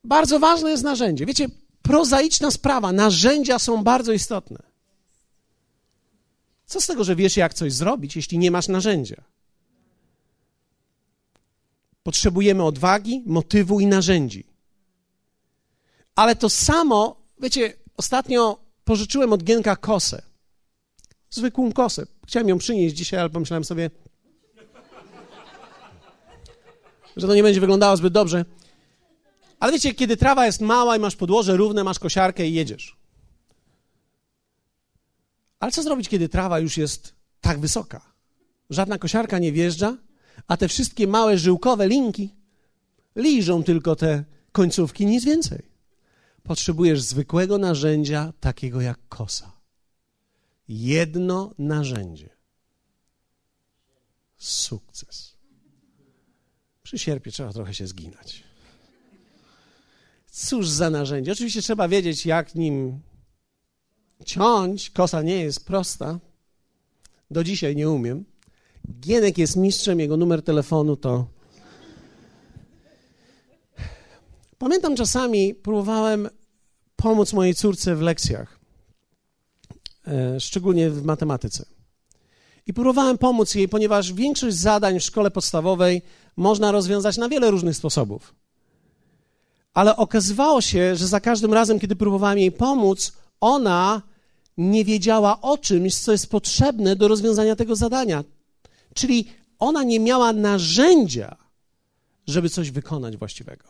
Bardzo 0.04 0.38
ważne 0.38 0.70
jest 0.70 0.84
narzędzie. 0.84 1.26
Wiecie, 1.26 1.46
prozaiczna 1.82 2.50
sprawa, 2.50 2.92
narzędzia 2.92 3.58
są 3.58 3.84
bardzo 3.84 4.12
istotne. 4.12 4.62
Co 6.66 6.80
z 6.80 6.86
tego, 6.86 7.04
że 7.04 7.16
wiesz, 7.16 7.36
jak 7.36 7.54
coś 7.54 7.72
zrobić, 7.72 8.16
jeśli 8.16 8.38
nie 8.38 8.50
masz 8.50 8.68
narzędzia? 8.68 9.22
Potrzebujemy 12.02 12.64
odwagi, 12.64 13.22
motywu 13.26 13.80
i 13.80 13.86
narzędzi. 13.86 14.44
Ale 16.14 16.36
to 16.36 16.48
samo, 16.50 17.16
wiecie, 17.40 17.72
ostatnio 17.96 18.58
pożyczyłem 18.84 19.32
od 19.32 19.44
Gienka 19.44 19.76
kosę. 19.76 20.22
Zwykłą 21.30 21.72
kosę. 21.72 22.06
Chciałem 22.26 22.48
ją 22.48 22.58
przynieść 22.58 22.96
dzisiaj, 22.96 23.20
ale 23.20 23.30
pomyślałem 23.30 23.64
sobie, 23.64 23.90
że 27.16 27.26
to 27.26 27.34
nie 27.34 27.42
będzie 27.42 27.60
wyglądało 27.60 27.96
zbyt 27.96 28.12
dobrze. 28.12 28.44
Ale 29.62 29.72
wiecie, 29.72 29.94
kiedy 29.94 30.16
trawa 30.16 30.46
jest 30.46 30.60
mała 30.60 30.96
i 30.96 31.00
masz 31.00 31.16
podłoże 31.16 31.56
równe, 31.56 31.84
masz 31.84 31.98
kosiarkę 31.98 32.48
i 32.48 32.54
jedziesz. 32.54 32.96
Ale 35.60 35.72
co 35.72 35.82
zrobić, 35.82 36.08
kiedy 36.08 36.28
trawa 36.28 36.58
już 36.58 36.76
jest 36.76 37.14
tak 37.40 37.60
wysoka? 37.60 38.12
Żadna 38.70 38.98
kosiarka 38.98 39.38
nie 39.38 39.52
wjeżdża, 39.52 39.96
a 40.46 40.56
te 40.56 40.68
wszystkie 40.68 41.06
małe 41.06 41.38
żyłkowe 41.38 41.88
linki 41.88 42.34
liżą 43.16 43.62
tylko 43.62 43.96
te 43.96 44.24
końcówki, 44.52 45.06
nic 45.06 45.24
więcej. 45.24 45.62
Potrzebujesz 46.42 47.02
zwykłego 47.02 47.58
narzędzia, 47.58 48.32
takiego 48.40 48.80
jak 48.80 48.98
kosa. 49.08 49.52
Jedno 50.68 51.54
narzędzie. 51.58 52.28
Sukces. 54.36 55.36
Przy 56.82 56.98
sierpie 56.98 57.30
trzeba 57.30 57.52
trochę 57.52 57.74
się 57.74 57.86
zginać. 57.86 58.51
Cóż 60.32 60.68
za 60.68 60.90
narzędzie. 60.90 61.32
Oczywiście 61.32 61.62
trzeba 61.62 61.88
wiedzieć, 61.88 62.26
jak 62.26 62.54
nim 62.54 63.00
ciąć. 64.24 64.90
Kosa 64.90 65.22
nie 65.22 65.42
jest 65.42 65.66
prosta. 65.66 66.18
Do 67.30 67.44
dzisiaj 67.44 67.76
nie 67.76 67.90
umiem. 67.90 68.24
Gienek 69.00 69.38
jest 69.38 69.56
mistrzem, 69.56 70.00
jego 70.00 70.16
numer 70.16 70.42
telefonu 70.42 70.96
to. 70.96 71.26
Pamiętam 74.58 74.96
czasami 74.96 75.54
próbowałem 75.54 76.28
pomóc 76.96 77.32
mojej 77.32 77.54
córce 77.54 77.96
w 77.96 78.00
lekcjach, 78.00 78.60
e, 80.06 80.40
szczególnie 80.40 80.90
w 80.90 81.04
matematyce. 81.04 81.64
I 82.66 82.72
próbowałem 82.74 83.18
pomóc 83.18 83.54
jej, 83.54 83.68
ponieważ 83.68 84.12
większość 84.12 84.56
zadań 84.56 85.00
w 85.00 85.04
szkole 85.04 85.30
podstawowej 85.30 86.02
można 86.36 86.72
rozwiązać 86.72 87.16
na 87.16 87.28
wiele 87.28 87.50
różnych 87.50 87.76
sposobów. 87.76 88.41
Ale 89.74 89.96
okazywało 89.96 90.60
się, 90.60 90.96
że 90.96 91.06
za 91.06 91.20
każdym 91.20 91.54
razem, 91.54 91.80
kiedy 91.80 91.96
próbowałem 91.96 92.38
jej 92.38 92.52
pomóc, 92.52 93.12
ona 93.40 94.02
nie 94.56 94.84
wiedziała 94.84 95.40
o 95.40 95.58
czymś, 95.58 95.94
co 95.94 96.12
jest 96.12 96.30
potrzebne 96.30 96.96
do 96.96 97.08
rozwiązania 97.08 97.56
tego 97.56 97.76
zadania. 97.76 98.24
Czyli 98.94 99.26
ona 99.58 99.82
nie 99.82 100.00
miała 100.00 100.32
narzędzia, 100.32 101.36
żeby 102.26 102.50
coś 102.50 102.70
wykonać 102.70 103.16
właściwego. 103.16 103.64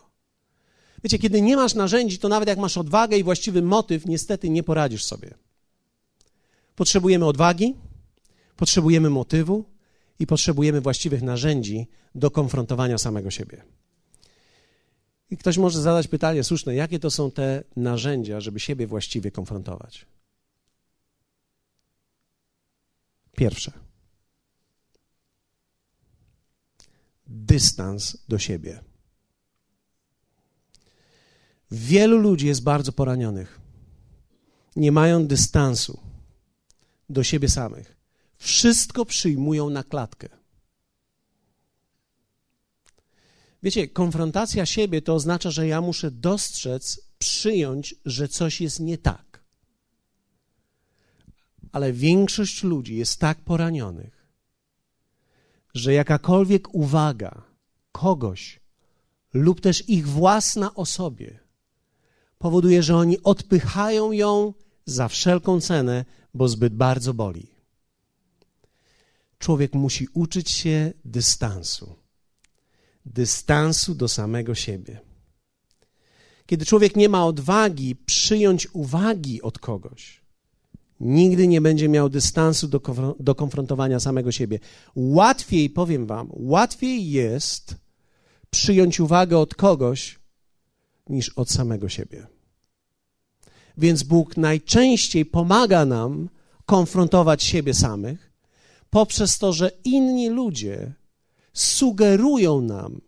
Wiecie, 1.03 1.19
kiedy 1.19 1.41
nie 1.41 1.55
masz 1.55 1.73
narzędzi, 1.73 2.19
to 2.19 2.29
nawet 2.29 2.49
jak 2.49 2.57
masz 2.57 2.77
odwagę 2.77 3.17
i 3.17 3.23
właściwy 3.23 3.61
motyw, 3.61 4.05
niestety 4.05 4.49
nie 4.49 4.63
poradzisz 4.63 5.03
sobie. 5.03 5.33
Potrzebujemy 6.75 7.25
odwagi, 7.25 7.75
potrzebujemy 8.57 9.09
motywu 9.09 9.65
i 10.19 10.27
potrzebujemy 10.27 10.81
właściwych 10.81 11.21
narzędzi 11.21 11.87
do 12.15 12.31
konfrontowania 12.31 12.97
samego 12.97 13.31
siebie. 13.31 13.63
I 15.29 15.37
ktoś 15.37 15.57
może 15.57 15.81
zadać 15.81 16.07
pytanie 16.07 16.43
słuszne, 16.43 16.75
jakie 16.75 16.99
to 16.99 17.11
są 17.11 17.31
te 17.31 17.63
narzędzia, 17.75 18.39
żeby 18.41 18.59
siebie 18.59 18.87
właściwie 18.87 19.31
konfrontować? 19.31 20.05
Pierwsze. 23.35 23.71
Dystans 27.27 28.17
do 28.27 28.39
siebie. 28.39 28.83
Wielu 31.71 32.17
ludzi 32.17 32.47
jest 32.47 32.63
bardzo 32.63 32.91
poranionych. 32.91 33.61
Nie 34.75 34.91
mają 34.91 35.27
dystansu 35.27 35.99
do 37.09 37.23
siebie 37.23 37.49
samych. 37.49 37.97
Wszystko 38.37 39.05
przyjmują 39.05 39.69
na 39.69 39.83
klatkę. 39.83 40.29
Wiecie, 43.63 43.87
konfrontacja 43.87 44.65
siebie 44.65 45.01
to 45.01 45.13
oznacza, 45.13 45.51
że 45.51 45.67
ja 45.67 45.81
muszę 45.81 46.11
dostrzec, 46.11 47.01
przyjąć, 47.17 47.95
że 48.05 48.27
coś 48.27 48.61
jest 48.61 48.79
nie 48.79 48.97
tak. 48.97 49.43
Ale 51.71 51.93
większość 51.93 52.63
ludzi 52.63 52.95
jest 52.95 53.19
tak 53.19 53.41
poranionych, 53.41 54.27
że 55.73 55.93
jakakolwiek 55.93 56.75
uwaga 56.75 57.41
kogoś 57.91 58.59
lub 59.33 59.61
też 59.61 59.89
ich 59.89 60.07
własna 60.07 60.75
o 60.75 60.85
sobie 60.85 61.39
powoduje, 62.37 62.83
że 62.83 62.95
oni 62.97 63.23
odpychają 63.23 64.11
ją 64.11 64.53
za 64.85 65.07
wszelką 65.07 65.61
cenę, 65.61 66.05
bo 66.33 66.47
zbyt 66.47 66.75
bardzo 66.75 67.13
boli. 67.13 67.47
Człowiek 69.39 69.73
musi 69.73 70.07
uczyć 70.13 70.51
się 70.51 70.93
dystansu 71.05 72.02
dystansu 73.05 73.95
do 73.95 74.07
samego 74.07 74.55
siebie. 74.55 74.99
Kiedy 76.45 76.65
człowiek 76.65 76.95
nie 76.95 77.09
ma 77.09 77.25
odwagi 77.25 77.95
przyjąć 77.95 78.67
uwagi 78.73 79.41
od 79.41 79.59
kogoś, 79.59 80.21
nigdy 80.99 81.47
nie 81.47 81.61
będzie 81.61 81.89
miał 81.89 82.09
dystansu 82.09 82.67
do, 82.67 82.81
do 83.19 83.35
konfrontowania 83.35 83.99
samego 83.99 84.31
siebie. 84.31 84.59
Łatwiej, 84.95 85.69
powiem 85.69 86.05
Wam, 86.05 86.27
łatwiej 86.31 87.09
jest 87.09 87.75
przyjąć 88.49 88.99
uwagę 88.99 89.37
od 89.37 89.55
kogoś 89.55 90.19
niż 91.09 91.29
od 91.29 91.51
samego 91.51 91.89
siebie. 91.89 92.27
Więc 93.77 94.03
Bóg 94.03 94.37
najczęściej 94.37 95.25
pomaga 95.25 95.85
nam 95.85 96.29
konfrontować 96.65 97.43
siebie 97.43 97.73
samych 97.73 98.31
poprzez 98.89 99.37
to, 99.37 99.53
że 99.53 99.71
inni 99.83 100.29
ludzie 100.29 100.93
sugerują 101.53 102.61
nam, 102.61 103.01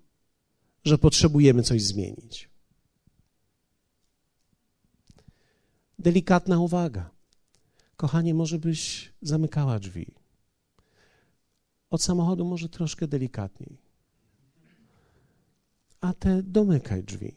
że 0.86 0.97
potrzebujemy 0.97 1.63
coś 1.63 1.84
zmienić. 1.84 2.49
Delikatna 5.99 6.60
uwaga. 6.60 7.10
Kochanie, 7.97 8.34
może 8.34 8.60
byś 8.60 9.12
zamykała 9.21 9.79
drzwi. 9.79 10.08
Od 11.89 12.03
samochodu 12.03 12.45
może 12.45 12.69
troszkę 12.69 13.08
delikatniej. 13.08 13.77
A 16.01 16.13
te 16.13 16.43
domykaj 16.43 17.03
drzwi. 17.03 17.36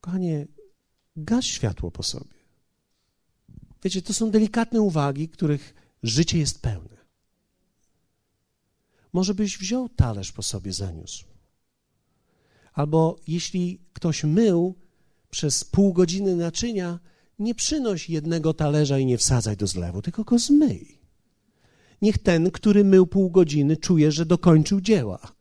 Kochanie, 0.00 0.46
gaś 1.16 1.46
światło 1.46 1.90
po 1.90 2.02
sobie. 2.02 2.34
Wiecie, 3.82 4.02
to 4.02 4.12
są 4.12 4.30
delikatne 4.30 4.80
uwagi, 4.80 5.28
których 5.28 5.74
życie 6.02 6.38
jest 6.38 6.62
pełne. 6.62 7.03
Może 9.14 9.34
byś 9.34 9.58
wziął 9.58 9.88
talerz 9.88 10.32
po 10.32 10.42
sobie 10.42 10.72
zaniósł. 10.72 11.24
Albo 12.72 13.16
jeśli 13.28 13.80
ktoś 13.92 14.24
mył 14.24 14.74
przez 15.30 15.64
pół 15.64 15.92
godziny 15.92 16.36
naczynia, 16.36 16.98
nie 17.38 17.54
przynoś 17.54 18.10
jednego 18.10 18.54
talerza 18.54 18.98
i 18.98 19.06
nie 19.06 19.18
wsadzaj 19.18 19.56
do 19.56 19.66
zlewu, 19.66 20.02
tylko 20.02 20.24
go 20.24 20.38
zmyj. 20.38 20.98
Niech 22.02 22.18
ten, 22.18 22.50
który 22.50 22.84
mył 22.84 23.06
pół 23.06 23.30
godziny, 23.30 23.76
czuje, 23.76 24.12
że 24.12 24.26
dokończył 24.26 24.80
dzieła, 24.80 25.32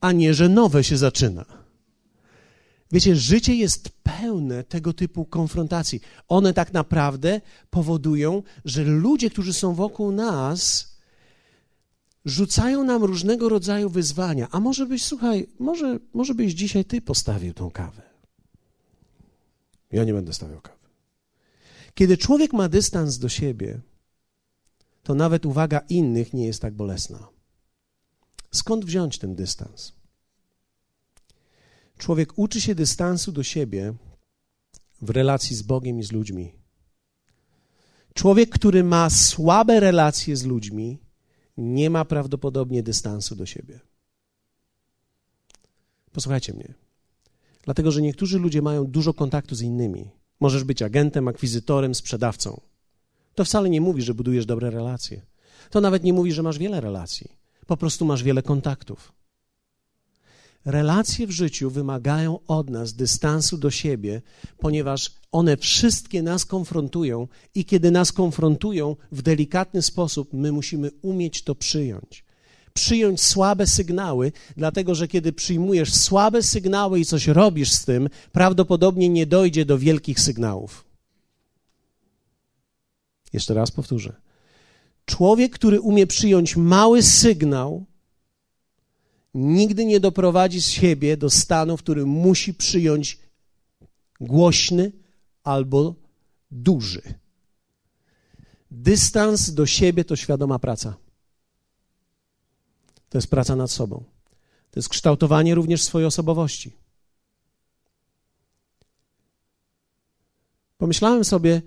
a 0.00 0.12
nie, 0.12 0.34
że 0.34 0.48
nowe 0.48 0.84
się 0.84 0.96
zaczyna. 0.96 1.44
Wiecie, 2.92 3.16
życie 3.16 3.54
jest 3.54 3.88
pełne 4.02 4.64
tego 4.64 4.92
typu 4.92 5.24
konfrontacji. 5.24 6.00
One 6.28 6.54
tak 6.54 6.72
naprawdę 6.72 7.40
powodują, 7.70 8.42
że 8.64 8.84
ludzie, 8.84 9.30
którzy 9.30 9.52
są 9.52 9.74
wokół 9.74 10.12
nas, 10.12 10.93
rzucają 12.24 12.84
nam 12.84 13.04
różnego 13.04 13.48
rodzaju 13.48 13.90
wyzwania. 13.90 14.48
A 14.50 14.60
może 14.60 14.86
byś, 14.86 15.04
słuchaj, 15.04 15.48
może, 15.58 15.98
może 16.14 16.34
byś 16.34 16.52
dzisiaj 16.52 16.84
ty 16.84 17.00
postawił 17.00 17.54
tą 17.54 17.70
kawę. 17.70 18.02
Ja 19.92 20.04
nie 20.04 20.12
będę 20.12 20.32
stawiał 20.32 20.60
kawy. 20.60 20.88
Kiedy 21.94 22.16
człowiek 22.16 22.52
ma 22.52 22.68
dystans 22.68 23.18
do 23.18 23.28
siebie, 23.28 23.80
to 25.02 25.14
nawet 25.14 25.46
uwaga 25.46 25.78
innych 25.88 26.32
nie 26.32 26.46
jest 26.46 26.62
tak 26.62 26.74
bolesna. 26.74 27.28
Skąd 28.50 28.84
wziąć 28.84 29.18
ten 29.18 29.34
dystans? 29.34 29.92
Człowiek 31.98 32.38
uczy 32.38 32.60
się 32.60 32.74
dystansu 32.74 33.32
do 33.32 33.42
siebie 33.42 33.94
w 35.02 35.10
relacji 35.10 35.56
z 35.56 35.62
Bogiem 35.62 35.98
i 35.98 36.02
z 36.02 36.12
ludźmi. 36.12 36.52
Człowiek, 38.14 38.50
który 38.50 38.84
ma 38.84 39.10
słabe 39.10 39.80
relacje 39.80 40.36
z 40.36 40.44
ludźmi, 40.44 41.03
nie 41.56 41.90
ma 41.90 42.04
prawdopodobnie 42.04 42.82
dystansu 42.82 43.36
do 43.36 43.46
siebie. 43.46 43.80
Posłuchajcie 46.12 46.54
mnie. 46.54 46.74
Dlatego, 47.62 47.90
że 47.90 48.02
niektórzy 48.02 48.38
ludzie 48.38 48.62
mają 48.62 48.86
dużo 48.86 49.14
kontaktu 49.14 49.54
z 49.54 49.62
innymi. 49.62 50.10
Możesz 50.40 50.64
być 50.64 50.82
agentem, 50.82 51.28
akwizytorem, 51.28 51.94
sprzedawcą. 51.94 52.60
To 53.34 53.44
wcale 53.44 53.70
nie 53.70 53.80
mówi, 53.80 54.02
że 54.02 54.14
budujesz 54.14 54.46
dobre 54.46 54.70
relacje. 54.70 55.22
To 55.70 55.80
nawet 55.80 56.04
nie 56.04 56.12
mówi, 56.12 56.32
że 56.32 56.42
masz 56.42 56.58
wiele 56.58 56.80
relacji. 56.80 57.32
Po 57.66 57.76
prostu 57.76 58.04
masz 58.04 58.22
wiele 58.22 58.42
kontaktów. 58.42 59.12
Relacje 60.64 61.26
w 61.26 61.30
życiu 61.30 61.70
wymagają 61.70 62.38
od 62.46 62.70
nas 62.70 62.92
dystansu 62.92 63.58
do 63.58 63.70
siebie, 63.70 64.22
ponieważ 64.58 65.10
one 65.32 65.56
wszystkie 65.56 66.22
nas 66.22 66.44
konfrontują 66.44 67.28
i 67.54 67.64
kiedy 67.64 67.90
nas 67.90 68.12
konfrontują 68.12 68.96
w 69.12 69.22
delikatny 69.22 69.82
sposób, 69.82 70.32
my 70.32 70.52
musimy 70.52 70.90
umieć 71.02 71.42
to 71.42 71.54
przyjąć. 71.54 72.24
Przyjąć 72.74 73.22
słabe 73.22 73.66
sygnały, 73.66 74.32
dlatego 74.56 74.94
że 74.94 75.08
kiedy 75.08 75.32
przyjmujesz 75.32 75.94
słabe 75.94 76.42
sygnały 76.42 77.00
i 77.00 77.04
coś 77.04 77.26
robisz 77.26 77.72
z 77.72 77.84
tym, 77.84 78.08
prawdopodobnie 78.32 79.08
nie 79.08 79.26
dojdzie 79.26 79.64
do 79.64 79.78
wielkich 79.78 80.20
sygnałów. 80.20 80.84
Jeszcze 83.32 83.54
raz 83.54 83.70
powtórzę. 83.70 84.12
Człowiek, 85.04 85.52
który 85.52 85.80
umie 85.80 86.06
przyjąć 86.06 86.56
mały 86.56 87.02
sygnał, 87.02 87.86
nigdy 89.34 89.84
nie 89.84 90.00
doprowadzi 90.00 90.62
z 90.62 90.68
siebie 90.68 91.16
do 91.16 91.30
stanu, 91.30 91.76
w 91.76 91.82
którym 91.82 92.08
musi 92.08 92.54
przyjąć 92.54 93.18
głośny 94.20 94.92
albo 95.42 95.94
duży. 96.50 97.02
Dystans 98.70 99.50
do 99.50 99.66
siebie 99.66 100.04
to 100.04 100.16
świadoma 100.16 100.58
praca. 100.58 100.96
To 103.08 103.18
jest 103.18 103.30
praca 103.30 103.56
nad 103.56 103.70
sobą. 103.70 104.04
To 104.70 104.80
jest 104.80 104.88
kształtowanie 104.88 105.54
również 105.54 105.82
swojej 105.82 106.06
osobowości. 106.06 106.72
Pomyślałem 110.78 111.24
sobie, 111.24 111.62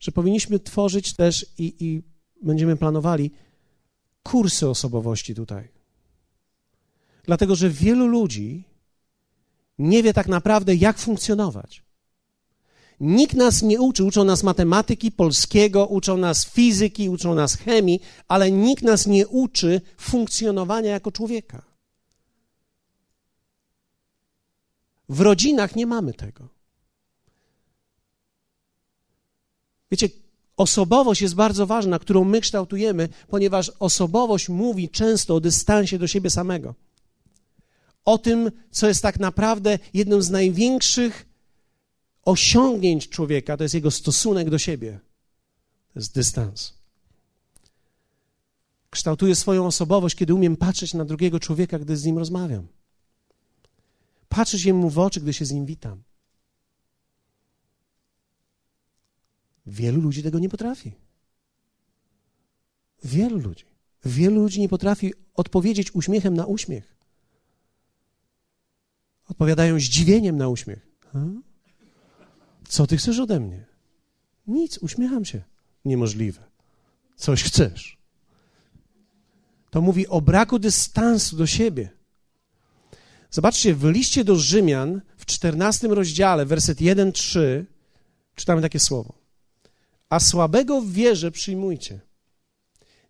że 0.00 0.12
powinniśmy 0.12 0.60
tworzyć 0.60 1.14
też 1.14 1.46
i, 1.58 1.74
i 1.80 2.02
będziemy 2.42 2.76
planowali 2.76 3.30
kursy 4.22 4.68
osobowości 4.68 5.34
tutaj. 5.34 5.71
Dlatego, 7.24 7.54
że 7.54 7.70
wielu 7.70 8.06
ludzi 8.06 8.64
nie 9.78 10.02
wie 10.02 10.12
tak 10.12 10.28
naprawdę, 10.28 10.74
jak 10.74 10.98
funkcjonować. 10.98 11.82
Nikt 13.00 13.34
nas 13.34 13.62
nie 13.62 13.80
uczy, 13.80 14.04
uczą 14.04 14.24
nas 14.24 14.42
matematyki, 14.42 15.12
polskiego, 15.12 15.86
uczą 15.86 16.16
nas 16.16 16.46
fizyki, 16.46 17.08
uczą 17.08 17.34
nas 17.34 17.54
chemii, 17.54 18.00
ale 18.28 18.50
nikt 18.50 18.82
nas 18.82 19.06
nie 19.06 19.28
uczy 19.28 19.80
funkcjonowania 19.96 20.90
jako 20.90 21.12
człowieka. 21.12 21.62
W 25.08 25.20
rodzinach 25.20 25.76
nie 25.76 25.86
mamy 25.86 26.14
tego. 26.14 26.48
Wiecie, 29.90 30.08
osobowość 30.56 31.22
jest 31.22 31.34
bardzo 31.34 31.66
ważna, 31.66 31.98
którą 31.98 32.24
my 32.24 32.40
kształtujemy, 32.40 33.08
ponieważ 33.28 33.72
osobowość 33.78 34.48
mówi 34.48 34.88
często 34.88 35.34
o 35.34 35.40
dystansie 35.40 35.98
do 35.98 36.06
siebie 36.06 36.30
samego. 36.30 36.74
O 38.04 38.18
tym, 38.18 38.50
co 38.70 38.88
jest 38.88 39.02
tak 39.02 39.20
naprawdę 39.20 39.78
jednym 39.94 40.22
z 40.22 40.30
największych 40.30 41.26
osiągnięć 42.24 43.08
człowieka, 43.08 43.56
to 43.56 43.62
jest 43.62 43.74
jego 43.74 43.90
stosunek 43.90 44.50
do 44.50 44.58
siebie. 44.58 45.00
To 45.92 45.98
jest 45.98 46.14
dystans. 46.14 46.74
Kształtuję 48.90 49.34
swoją 49.34 49.66
osobowość, 49.66 50.14
kiedy 50.16 50.34
umiem 50.34 50.56
patrzeć 50.56 50.94
na 50.94 51.04
drugiego 51.04 51.40
człowieka, 51.40 51.78
gdy 51.78 51.96
z 51.96 52.04
nim 52.04 52.18
rozmawiam. 52.18 52.66
Patrzeć 54.28 54.66
mu 54.66 54.90
w 54.90 54.98
oczy, 54.98 55.20
gdy 55.20 55.32
się 55.32 55.44
z 55.44 55.52
nim 55.52 55.66
witam. 55.66 56.02
Wielu 59.66 60.00
ludzi 60.00 60.22
tego 60.22 60.38
nie 60.38 60.48
potrafi. 60.48 60.92
Wielu 63.04 63.38
ludzi. 63.38 63.64
Wielu 64.04 64.42
ludzi 64.42 64.60
nie 64.60 64.68
potrafi 64.68 65.12
odpowiedzieć 65.34 65.94
uśmiechem 65.94 66.34
na 66.34 66.46
uśmiech. 66.46 66.96
Odpowiadają 69.32 69.80
zdziwieniem 69.80 70.36
na 70.36 70.48
uśmiech. 70.48 70.86
Hmm? 71.12 71.42
Co 72.68 72.86
ty 72.86 72.96
chcesz 72.96 73.18
ode 73.18 73.40
mnie? 73.40 73.64
Nic, 74.46 74.78
uśmiecham 74.78 75.24
się. 75.24 75.42
Niemożliwe. 75.84 76.42
Coś 77.16 77.42
chcesz. 77.42 77.98
To 79.70 79.80
mówi 79.80 80.08
o 80.08 80.20
braku 80.20 80.58
dystansu 80.58 81.36
do 81.36 81.46
siebie. 81.46 81.90
Zobaczcie, 83.30 83.74
w 83.74 83.84
liście 83.84 84.24
do 84.24 84.36
Rzymian 84.36 85.00
w 85.16 85.26
14 85.26 85.88
rozdziale, 85.88 86.46
werset 86.46 86.78
1-3, 86.78 87.64
czytamy 88.34 88.62
takie 88.62 88.80
słowo. 88.80 89.14
A 90.08 90.20
słabego 90.20 90.80
w 90.80 90.92
wierze 90.92 91.30
przyjmujcie, 91.30 92.00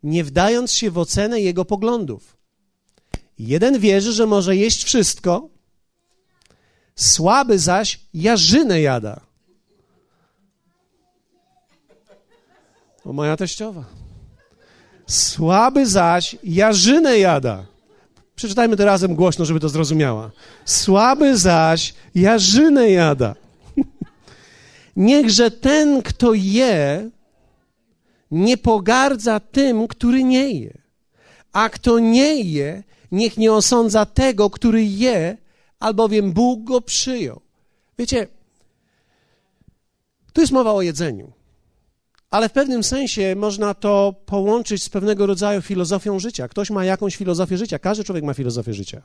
nie 0.03 0.25
wdając 0.25 0.73
się 0.73 0.91
w 0.91 0.99
ocenę 0.99 1.41
jego 1.41 1.65
poglądów. 1.65 2.37
Jeden 3.39 3.79
wierzy, 3.79 4.13
że 4.13 4.27
może 4.27 4.57
jeść 4.57 4.85
wszystko, 4.85 5.52
słaby 6.97 7.59
zaś 7.59 8.01
jarzynę 8.15 8.81
jada. 8.81 9.21
O 13.05 13.13
moja 13.13 13.37
teściowa. 13.37 13.85
Słaby 15.07 15.87
zaś 15.87 16.37
jarzynę 16.45 17.19
jada. 17.19 17.65
Przeczytajmy 18.35 18.77
to 18.77 18.85
razem 18.85 19.15
głośno, 19.15 19.45
żeby 19.45 19.61
to 19.61 19.69
zrozumiała. 19.69 20.31
Słaby 20.65 21.39
zaś 21.39 21.95
jarzynę 22.15 22.91
jada. 22.91 23.35
Niechże 24.97 25.51
ten, 25.51 26.03
kto 26.03 26.35
je, 26.35 27.11
nie 28.31 28.57
pogardza 28.57 29.41
tym, 29.41 29.89
który 29.89 30.25
nie 30.25 30.51
je. 30.51 30.79
A 31.53 31.69
kto 31.69 31.99
nie 31.99 32.41
je, 32.41 32.83
niech 33.13 33.37
nie 33.37 33.53
osądza 33.53 34.07
tego, 34.07 34.51
który 34.51 34.85
je, 34.85 35.37
albowiem 35.83 36.33
Bóg 36.33 36.65
go 36.65 36.81
przyjął. 36.81 37.41
Wiecie, 37.99 38.29
tu 40.33 40.41
jest 40.41 40.53
mowa 40.53 40.73
o 40.73 40.83
jedzeniu, 40.83 41.33
ale 42.31 42.49
w 42.49 42.53
pewnym 42.53 42.85
sensie 42.85 43.35
można 43.37 43.75
to 43.75 44.15
połączyć 44.27 44.83
z 44.83 44.89
pewnego 44.89 45.27
rodzaju 45.27 45.63
filozofią 45.63 46.19
życia. 46.19 46.49
Ktoś 46.49 46.71
ma 46.71 46.85
jakąś 46.85 47.17
filozofię 47.17 47.59
życia, 47.59 47.79
każdy 47.79 48.05
człowiek 48.05 48.25
ma 48.25 48.35
filozofię 48.35 48.75
życia. 48.75 49.03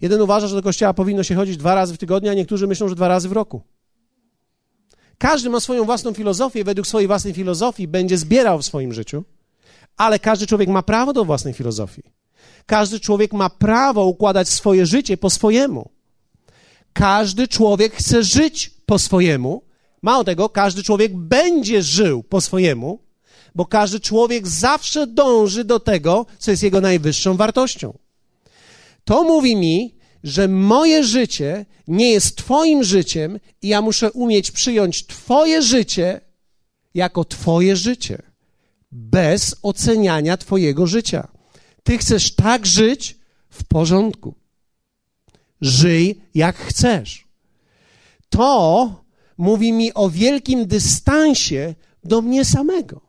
Jeden 0.00 0.20
uważa, 0.20 0.46
że 0.46 0.56
do 0.56 0.62
kościoła 0.62 0.94
powinno 0.94 1.22
się 1.22 1.34
chodzić 1.34 1.56
dwa 1.56 1.74
razy 1.74 1.94
w 1.94 1.98
tygodniu, 1.98 2.30
a 2.30 2.34
niektórzy 2.34 2.66
myślą, 2.66 2.88
że 2.88 2.94
dwa 2.94 3.08
razy 3.08 3.28
w 3.28 3.32
roku. 3.32 3.62
Każdy 5.18 5.50
ma 5.50 5.60
swoją 5.60 5.84
własną 5.84 6.12
filozofię, 6.12 6.64
według 6.64 6.86
swojej 6.86 7.06
własnej 7.06 7.34
filozofii 7.34 7.88
będzie 7.88 8.18
zbierał 8.18 8.58
w 8.58 8.64
swoim 8.64 8.92
życiu, 8.92 9.24
ale 9.96 10.18
każdy 10.18 10.46
człowiek 10.46 10.68
ma 10.68 10.82
prawo 10.82 11.12
do 11.12 11.24
własnej 11.24 11.54
filozofii. 11.54 12.02
Każdy 12.66 13.00
człowiek 13.00 13.32
ma 13.32 13.50
prawo 13.50 14.06
układać 14.06 14.48
swoje 14.48 14.86
życie 14.86 15.16
po 15.16 15.30
swojemu. 15.30 15.90
Każdy 16.92 17.48
człowiek 17.48 17.94
chce 17.94 18.22
żyć 18.22 18.70
po 18.86 18.98
swojemu. 18.98 19.62
Mało 20.02 20.24
tego, 20.24 20.48
każdy 20.48 20.82
człowiek 20.82 21.16
będzie 21.16 21.82
żył 21.82 22.22
po 22.22 22.40
swojemu, 22.40 22.98
bo 23.54 23.66
każdy 23.66 24.00
człowiek 24.00 24.48
zawsze 24.48 25.06
dąży 25.06 25.64
do 25.64 25.80
tego, 25.80 26.26
co 26.38 26.50
jest 26.50 26.62
jego 26.62 26.80
najwyższą 26.80 27.36
wartością. 27.36 27.98
To 29.04 29.24
mówi 29.24 29.56
mi, 29.56 29.94
że 30.24 30.48
moje 30.48 31.04
życie 31.04 31.66
nie 31.88 32.10
jest 32.10 32.36
Twoim 32.36 32.84
życiem 32.84 33.40
i 33.62 33.68
ja 33.68 33.82
muszę 33.82 34.12
umieć 34.12 34.50
przyjąć 34.50 35.06
Twoje 35.06 35.62
życie 35.62 36.20
jako 36.94 37.24
Twoje 37.24 37.76
życie, 37.76 38.22
bez 38.92 39.56
oceniania 39.62 40.36
Twojego 40.36 40.86
życia. 40.86 41.33
Ty 41.84 41.98
chcesz 41.98 42.34
tak 42.34 42.66
żyć 42.66 43.18
w 43.50 43.64
porządku. 43.64 44.34
Żyj 45.60 46.20
jak 46.34 46.56
chcesz. 46.56 47.26
To 48.28 49.04
mówi 49.38 49.72
mi 49.72 49.94
o 49.94 50.10
wielkim 50.10 50.66
dystansie 50.66 51.74
do 52.04 52.22
mnie 52.22 52.44
samego. 52.44 53.00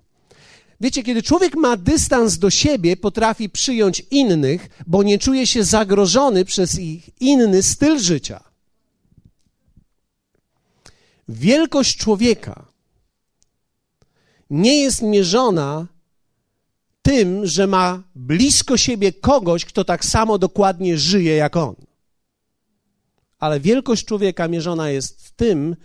Wiecie, 0.82 1.04
kiedy 1.04 1.24
człowiek 1.24 1.56
ma 1.56 1.78
dystans 1.78 2.38
do 2.38 2.50
siebie, 2.50 2.98
potrafi 2.98 3.50
przyjąć 3.50 4.04
innych, 4.12 4.70
bo 4.88 5.04
nie 5.04 5.20
czuje 5.20 5.48
się 5.48 5.64
zagrożony 5.64 6.46
przez 6.46 6.80
ich 6.80 7.10
inny 7.20 7.64
styl 7.64 8.00
życia. 8.00 8.44
Wielkość 11.28 11.98
człowieka 11.98 12.66
nie 14.50 14.82
jest 14.82 15.02
mierzona 15.02 15.88
tym, 17.06 17.46
że 17.46 17.68
ma 17.68 18.04
blisko 18.16 18.78
siebie 18.78 19.14
kogoś, 19.14 19.66
kto 19.66 19.86
tak 19.86 20.06
samo 20.06 20.38
dokładnie 20.38 20.98
żyje 20.98 21.36
jak 21.36 21.56
on. 21.56 21.76
Ale 23.40 23.60
wielkość 23.60 24.06
człowieka 24.06 24.48
mierzona 24.48 24.90
jest 24.90 25.32
tym, 25.36 25.76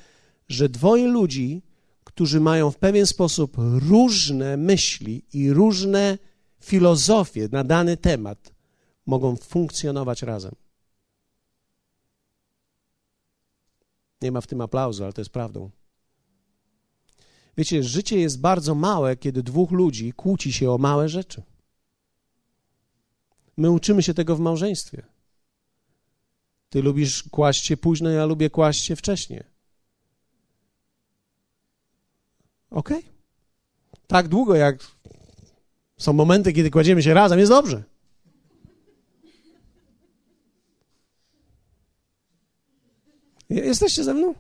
że 0.49 0.69
dwoje 0.69 1.07
ludzi, 1.07 1.63
którzy 2.05 2.41
mają 2.41 2.71
w 2.71 2.77
pewien 2.77 3.07
sposób 3.07 3.57
różne 3.89 4.57
myśli 4.57 5.25
i 5.33 5.53
różne 5.53 6.19
filozofie 6.61 7.49
na 7.53 7.65
dany 7.65 7.97
temat, 7.97 8.53
mogą 9.07 9.37
funkcjonować 9.37 10.23
razem. 10.23 10.55
Nie 14.23 14.33
ma 14.33 14.41
w 14.41 14.47
tym 14.47 14.61
aplauzu, 14.61 15.05
ale 15.05 15.13
to 15.13 15.21
jest 15.21 15.33
prawdą. 15.33 15.71
Wiecie, 17.57 17.83
życie 17.83 18.21
jest 18.21 18.41
bardzo 18.41 18.75
małe, 18.75 19.17
kiedy 19.17 19.43
dwóch 19.43 19.71
ludzi 19.71 20.13
kłóci 20.13 20.53
się 20.53 20.71
o 20.71 20.79
małe 20.79 21.09
rzeczy. 21.09 21.43
My 23.57 23.71
uczymy 23.71 24.03
się 24.03 24.15
tego 24.15 24.37
w 24.37 24.41
małżeństwie. 24.41 25.03
Ty 26.71 26.83
lubisz 26.83 27.23
kłaść 27.23 27.67
się 27.67 27.77
późno, 27.77 28.11
ja 28.11 28.27
lubię 28.27 28.51
kłaść 28.51 28.85
się 28.85 28.97
wcześnie. 28.97 29.45
Ok? 32.71 32.91
Tak 34.07 34.29
długo, 34.29 34.55
jak 34.55 34.79
są 35.99 36.13
momenty, 36.13 36.53
kiedy 36.53 36.71
kładziemy 36.71 37.03
się 37.03 37.15
razem, 37.15 37.39
jest 37.39 37.53
dobrze. 37.53 37.83
Jesteście 43.51 44.05
ze 44.05 44.15
mną? 44.15 44.35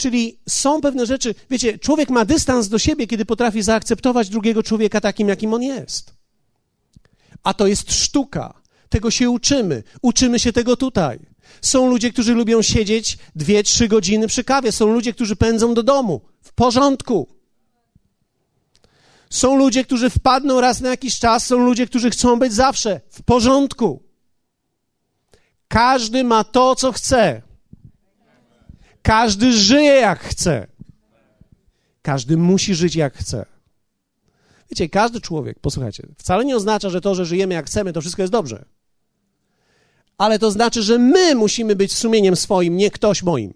Czyli 0.00 0.40
są 0.48 0.80
pewne 0.80 1.06
rzeczy, 1.06 1.34
wiecie, 1.50 1.78
człowiek 1.78 2.10
ma 2.10 2.24
dystans 2.24 2.68
do 2.68 2.78
siebie, 2.78 3.06
kiedy 3.06 3.24
potrafi 3.24 3.62
zaakceptować 3.62 4.28
drugiego 4.28 4.62
człowieka 4.62 5.00
takim, 5.00 5.28
jakim 5.28 5.54
on 5.54 5.62
jest. 5.62 6.14
A 7.42 7.54
to 7.54 7.66
jest 7.66 7.92
sztuka. 7.92 8.62
Tego 8.88 9.10
się 9.10 9.30
uczymy. 9.30 9.82
Uczymy 10.02 10.38
się 10.38 10.52
tego 10.52 10.76
tutaj. 10.76 11.18
Są 11.62 11.90
ludzie, 11.90 12.12
którzy 12.12 12.34
lubią 12.34 12.62
siedzieć 12.62 13.18
dwie, 13.36 13.62
trzy 13.62 13.88
godziny 13.88 14.26
przy 14.26 14.44
kawie. 14.44 14.72
Są 14.72 14.92
ludzie, 14.92 15.12
którzy 15.12 15.36
pędzą 15.36 15.74
do 15.74 15.82
domu. 15.82 16.20
W 16.42 16.52
porządku. 16.52 17.28
Są 19.30 19.56
ludzie, 19.56 19.84
którzy 19.84 20.10
wpadną 20.10 20.60
raz 20.60 20.80
na 20.80 20.88
jakiś 20.88 21.18
czas. 21.18 21.46
Są 21.46 21.58
ludzie, 21.58 21.86
którzy 21.86 22.10
chcą 22.10 22.38
być 22.38 22.52
zawsze. 22.52 23.00
W 23.10 23.22
porządku. 23.22 24.02
Każdy 25.68 26.24
ma 26.24 26.44
to, 26.44 26.74
co 26.74 26.92
chce. 26.92 27.49
Każdy 29.02 29.52
żyje 29.52 29.92
jak 29.92 30.20
chce. 30.20 30.66
Każdy 32.02 32.36
musi 32.36 32.74
żyć 32.74 32.96
jak 32.96 33.16
chce. 33.16 33.46
Wiecie, 34.70 34.88
każdy 34.88 35.20
człowiek, 35.20 35.58
posłuchajcie, 35.58 36.06
wcale 36.18 36.44
nie 36.44 36.56
oznacza, 36.56 36.90
że 36.90 37.00
to, 37.00 37.14
że 37.14 37.26
żyjemy 37.26 37.54
jak 37.54 37.66
chcemy, 37.66 37.92
to 37.92 38.00
wszystko 38.00 38.22
jest 38.22 38.32
dobrze. 38.32 38.64
Ale 40.18 40.38
to 40.38 40.50
znaczy, 40.50 40.82
że 40.82 40.98
my 40.98 41.34
musimy 41.34 41.76
być 41.76 41.92
sumieniem 41.92 42.36
swoim, 42.36 42.76
nie 42.76 42.90
ktoś 42.90 43.22
moim. 43.22 43.54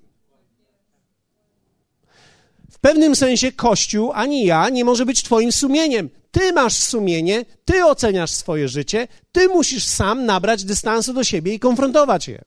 W 2.71 2.79
pewnym 2.79 3.17
sensie 3.17 3.53
Kościół, 3.53 4.13
ani 4.13 4.45
ja, 4.45 4.69
nie 4.69 4.85
może 4.85 5.07
być 5.07 5.23
Twoim 5.23 5.53
sumieniem. 5.53 6.11
Ty 6.31 6.53
masz 6.53 6.77
sumienie, 6.77 7.45
ty 7.65 7.85
oceniasz 7.85 8.31
swoje 8.31 8.69
życie, 8.69 9.09
ty 9.33 9.49
musisz 9.49 9.85
sam 9.85 10.25
nabrać 10.25 10.65
dystansu 10.65 11.13
do 11.15 11.25
siebie 11.25 11.55
i 11.55 11.59
konfrontować 11.59 12.29
je. 12.29 12.45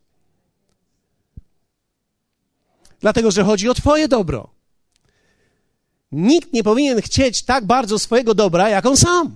Dlatego, 2.99 3.31
że 3.31 3.43
chodzi 3.43 3.69
o 3.69 3.73
Twoje 3.73 4.07
dobro. 4.07 4.49
Nikt 6.11 6.53
nie 6.53 6.63
powinien 6.63 7.01
chcieć 7.01 7.43
tak 7.43 7.65
bardzo 7.65 7.99
swojego 7.99 8.33
dobra, 8.33 8.69
jak 8.69 8.85
on 8.85 8.97
sam. 8.97 9.35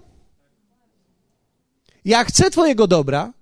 Ja 2.06 2.24
chcę 2.24 2.52
Twojego 2.52 2.88
dobra, 2.88 3.34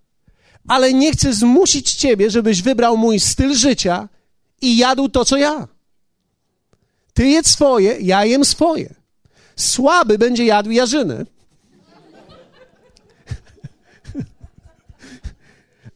ale 0.67 0.93
nie 0.93 1.11
chcę 1.11 1.33
zmusić 1.33 1.93
Ciebie, 1.93 2.29
żebyś 2.29 2.61
wybrał 2.61 2.97
mój 2.97 3.19
styl 3.19 3.55
życia 3.55 4.09
i 4.61 4.77
jadł 4.77 5.09
to, 5.09 5.25
co 5.25 5.37
ja. 5.37 5.67
Ty 7.13 7.27
jedz 7.27 7.47
swoje, 7.47 7.97
ja 7.99 8.25
jem 8.25 8.45
swoje. 8.45 8.95
Słaby 9.55 10.17
będzie 10.17 10.45
jadł 10.45 10.71
jarzynę. 10.71 11.25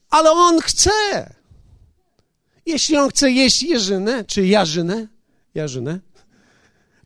Ale 0.10 0.32
on 0.32 0.62
chce. 0.62 1.34
Jeśli 2.66 2.98
on 2.98 3.10
chce 3.10 3.32
jeść 3.32 3.64
jeżynę, 3.64 4.26
czy 4.26 4.48
jarzynę, 4.48 5.08
jarzynę, 5.56 6.00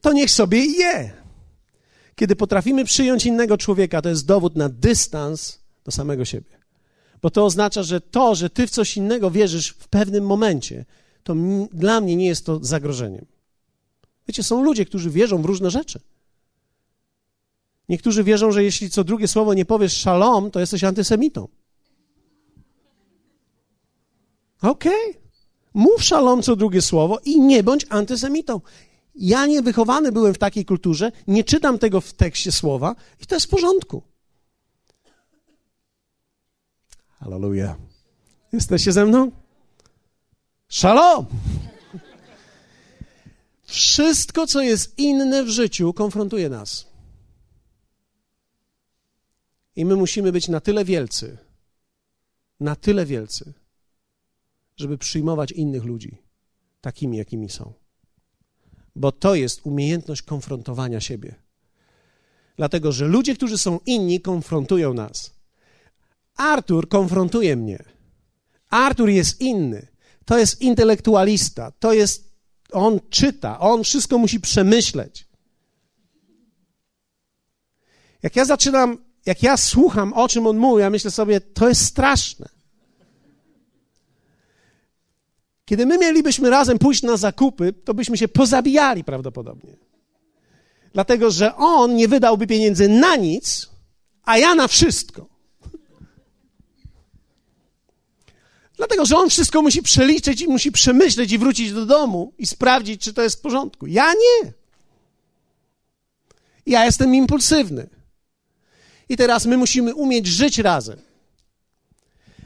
to 0.01 0.13
niech 0.13 0.31
sobie 0.31 0.65
je. 0.65 1.11
Kiedy 2.15 2.35
potrafimy 2.35 2.85
przyjąć 2.85 3.25
innego 3.25 3.57
człowieka, 3.57 4.01
to 4.01 4.09
jest 4.09 4.25
dowód 4.25 4.55
na 4.55 4.69
dystans 4.69 5.59
do 5.83 5.91
samego 5.91 6.25
siebie. 6.25 6.57
Bo 7.21 7.29
to 7.29 7.45
oznacza, 7.45 7.83
że 7.83 8.01
to, 8.01 8.35
że 8.35 8.49
ty 8.49 8.67
w 8.67 8.69
coś 8.69 8.97
innego 8.97 9.31
wierzysz 9.31 9.69
w 9.69 9.87
pewnym 9.87 10.25
momencie, 10.25 10.85
to 11.23 11.35
dla 11.73 12.01
mnie 12.01 12.15
nie 12.15 12.27
jest 12.27 12.45
to 12.45 12.59
zagrożeniem. 12.61 13.25
Wiecie, 14.27 14.43
są 14.43 14.63
ludzie, 14.63 14.85
którzy 14.85 15.09
wierzą 15.09 15.41
w 15.41 15.45
różne 15.45 15.71
rzeczy. 15.71 15.99
Niektórzy 17.89 18.23
wierzą, 18.23 18.51
że 18.51 18.63
jeśli 18.63 18.89
co 18.89 19.03
drugie 19.03 19.27
słowo 19.27 19.53
nie 19.53 19.65
powiesz 19.65 19.97
szalom, 19.97 20.51
to 20.51 20.59
jesteś 20.59 20.83
antysemitą. 20.83 21.47
Okej. 24.61 25.09
Okay. 25.11 25.26
Mów 25.77 26.03
szalom 26.03 26.41
co 26.41 26.55
drugie 26.55 26.81
słowo 26.81 27.19
i 27.25 27.41
nie 27.41 27.63
bądź 27.63 27.85
antysemitą. 27.89 28.61
Ja 29.15 29.45
nie 29.45 29.61
wychowany 29.61 30.11
byłem 30.11 30.33
w 30.33 30.37
takiej 30.37 30.65
kulturze, 30.65 31.11
nie 31.27 31.43
czytam 31.43 31.79
tego 31.79 32.01
w 32.01 32.13
tekście 32.13 32.51
słowa 32.51 32.95
i 33.19 33.25
to 33.25 33.35
jest 33.35 33.45
w 33.45 33.49
porządku. 33.49 34.03
Hallelujah. 37.19 37.77
Jesteście 38.53 38.91
ze 38.91 39.05
mną? 39.05 39.31
Szalom! 40.67 41.25
Wszystko, 43.63 44.47
co 44.47 44.61
jest 44.61 44.99
inne 44.99 45.43
w 45.43 45.49
życiu, 45.49 45.93
konfrontuje 45.93 46.49
nas. 46.49 46.87
I 49.75 49.85
my 49.85 49.95
musimy 49.95 50.31
być 50.31 50.47
na 50.47 50.59
tyle 50.59 50.85
wielcy, 50.85 51.37
na 52.59 52.75
tyle 52.75 53.05
wielcy, 53.05 53.53
żeby 54.77 54.97
przyjmować 54.97 55.51
innych 55.51 55.83
ludzi 55.83 56.17
takimi, 56.81 57.17
jakimi 57.17 57.49
są. 57.49 57.73
Bo 58.95 59.11
to 59.11 59.35
jest 59.35 59.61
umiejętność 59.63 60.21
konfrontowania 60.21 61.01
siebie. 61.01 61.35
Dlatego, 62.55 62.91
że 62.91 63.07
ludzie, 63.07 63.35
którzy 63.35 63.57
są 63.57 63.79
inni, 63.85 64.21
konfrontują 64.21 64.93
nas. 64.93 65.33
Artur 66.35 66.89
konfrontuje 66.89 67.55
mnie. 67.55 67.83
Artur 68.69 69.09
jest 69.09 69.41
inny. 69.41 69.87
To 70.25 70.37
jest 70.37 70.61
intelektualista. 70.61 71.71
To 71.71 71.93
jest. 71.93 72.27
On 72.71 72.99
czyta, 73.09 73.59
on 73.59 73.83
wszystko 73.83 74.17
musi 74.17 74.39
przemyśleć. 74.39 75.27
Jak 78.23 78.35
ja 78.35 78.45
zaczynam, 78.45 78.97
jak 79.25 79.43
ja 79.43 79.57
słucham, 79.57 80.13
o 80.13 80.27
czym 80.27 80.47
on 80.47 80.57
mówi, 80.57 80.81
ja 80.81 80.89
myślę 80.89 81.11
sobie, 81.11 81.41
to 81.41 81.69
jest 81.69 81.85
straszne. 81.85 82.56
Kiedy 85.67 85.85
my 85.85 85.97
mielibyśmy 85.97 86.49
razem 86.49 86.79
pójść 86.79 87.03
na 87.03 87.17
zakupy, 87.17 87.73
to 87.73 87.93
byśmy 87.93 88.17
się 88.17 88.27
pozabijali 88.27 89.03
prawdopodobnie. 89.03 89.77
Dlatego, 90.93 91.31
że 91.31 91.55
on 91.55 91.95
nie 91.95 92.07
wydałby 92.07 92.47
pieniędzy 92.47 92.89
na 92.89 93.15
nic, 93.15 93.69
a 94.23 94.37
ja 94.37 94.55
na 94.55 94.67
wszystko. 94.67 95.29
Dlatego, 98.77 99.05
że 99.05 99.17
on 99.17 99.29
wszystko 99.29 99.61
musi 99.61 99.81
przeliczyć 99.81 100.41
i 100.41 100.47
musi 100.47 100.71
przemyśleć 100.71 101.31
i 101.31 101.37
wrócić 101.37 101.73
do 101.73 101.85
domu 101.85 102.33
i 102.37 102.47
sprawdzić, 102.47 103.01
czy 103.01 103.13
to 103.13 103.21
jest 103.21 103.39
w 103.39 103.41
porządku. 103.41 103.87
Ja 103.87 104.13
nie. 104.13 104.53
Ja 106.65 106.85
jestem 106.85 107.15
impulsywny. 107.15 107.89
I 109.09 109.17
teraz 109.17 109.45
my 109.45 109.57
musimy 109.57 109.95
umieć 109.95 110.27
żyć 110.27 110.57
razem. 110.57 111.06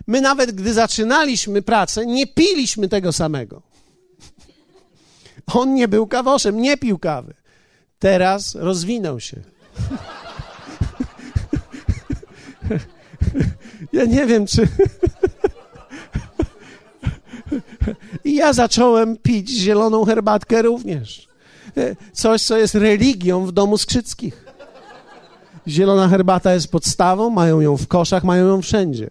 My 0.08 0.22
nawet 0.22 0.52
gdy 0.52 0.74
zaczynaliśmy 0.74 1.62
pracę, 1.62 2.06
nie 2.06 2.28
piliśmy 2.28 2.90
tego 2.90 3.12
samego. 3.12 3.62
On 5.54 5.74
nie 5.74 5.88
był 5.88 6.08
kawoszem, 6.08 6.62
nie 6.62 6.78
pił 6.78 7.00
kawy. 7.00 7.34
Teraz 8.00 8.56
rozwinął 8.56 9.20
się. 9.20 9.42
Ja 13.94 14.06
nie 14.06 14.26
wiem, 14.26 14.48
czy. 14.48 14.68
I 18.24 18.36
ja 18.36 18.54
zacząłem 18.54 19.18
pić 19.18 19.50
zieloną 19.50 20.06
herbatkę 20.06 20.62
również. 20.62 21.28
Coś, 22.14 22.42
co 22.42 22.58
jest 22.58 22.76
religią 22.76 23.46
w 23.46 23.52
domu 23.52 23.78
Skrzyckich. 23.78 24.46
Zielona 25.68 26.08
herbata 26.08 26.54
jest 26.54 26.72
podstawą, 26.72 27.30
mają 27.30 27.62
ją 27.62 27.78
w 27.78 27.88
koszach, 27.88 28.24
mają 28.24 28.48
ją 28.48 28.62
wszędzie. 28.62 29.10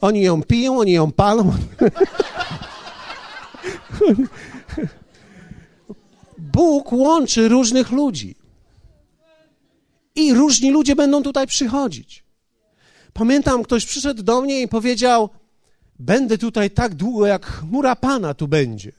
Oni 0.00 0.22
ją 0.22 0.42
piją, 0.42 0.78
oni 0.78 0.92
ją 0.92 1.12
palą. 1.12 1.52
Bóg 6.38 6.92
łączy 6.92 7.48
różnych 7.48 7.90
ludzi. 7.90 8.36
I 10.14 10.34
różni 10.34 10.70
ludzie 10.70 10.96
będą 10.96 11.22
tutaj 11.22 11.46
przychodzić. 11.46 12.24
Pamiętam, 13.12 13.62
ktoś 13.62 13.86
przyszedł 13.86 14.22
do 14.22 14.40
mnie 14.40 14.62
i 14.62 14.68
powiedział: 14.68 15.28
Będę 15.98 16.38
tutaj 16.38 16.70
tak 16.70 16.94
długo, 16.94 17.26
jak 17.26 17.46
chmura 17.46 17.96
Pana 17.96 18.34
tu 18.34 18.48
będzie. 18.48 18.92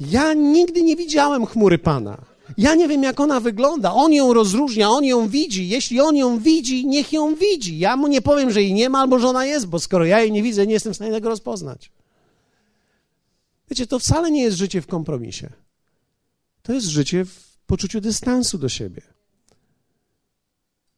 Ja 0.00 0.34
nigdy 0.34 0.82
nie 0.82 0.96
widziałem 0.96 1.46
chmury 1.46 1.78
Pana. 1.78 2.35
Ja 2.58 2.74
nie 2.74 2.88
wiem, 2.88 3.02
jak 3.02 3.20
ona 3.20 3.40
wygląda. 3.40 3.92
On 3.92 4.12
ją 4.12 4.34
rozróżnia, 4.34 4.90
on 4.90 5.04
ją 5.04 5.28
widzi. 5.28 5.68
Jeśli 5.68 6.00
on 6.00 6.16
ją 6.16 6.38
widzi, 6.38 6.86
niech 6.86 7.12
ją 7.12 7.34
widzi. 7.34 7.78
Ja 7.78 7.96
mu 7.96 8.06
nie 8.06 8.22
powiem, 8.22 8.50
że 8.50 8.62
jej 8.62 8.74
nie 8.74 8.88
ma 8.88 8.98
albo 8.98 9.18
że 9.18 9.28
ona 9.28 9.46
jest, 9.46 9.66
bo 9.66 9.78
skoro 9.78 10.04
ja 10.04 10.20
jej 10.20 10.32
nie 10.32 10.42
widzę, 10.42 10.66
nie 10.66 10.72
jestem 10.72 10.92
w 10.92 10.96
stanie 10.96 11.12
tego 11.12 11.28
rozpoznać. 11.28 11.90
Wiecie, 13.70 13.86
to 13.86 13.98
wcale 13.98 14.30
nie 14.30 14.42
jest 14.42 14.56
życie 14.56 14.82
w 14.82 14.86
kompromisie. 14.86 15.52
To 16.62 16.72
jest 16.72 16.86
życie 16.86 17.24
w 17.24 17.58
poczuciu 17.66 18.00
dystansu 18.00 18.58
do 18.58 18.68
siebie. 18.68 19.02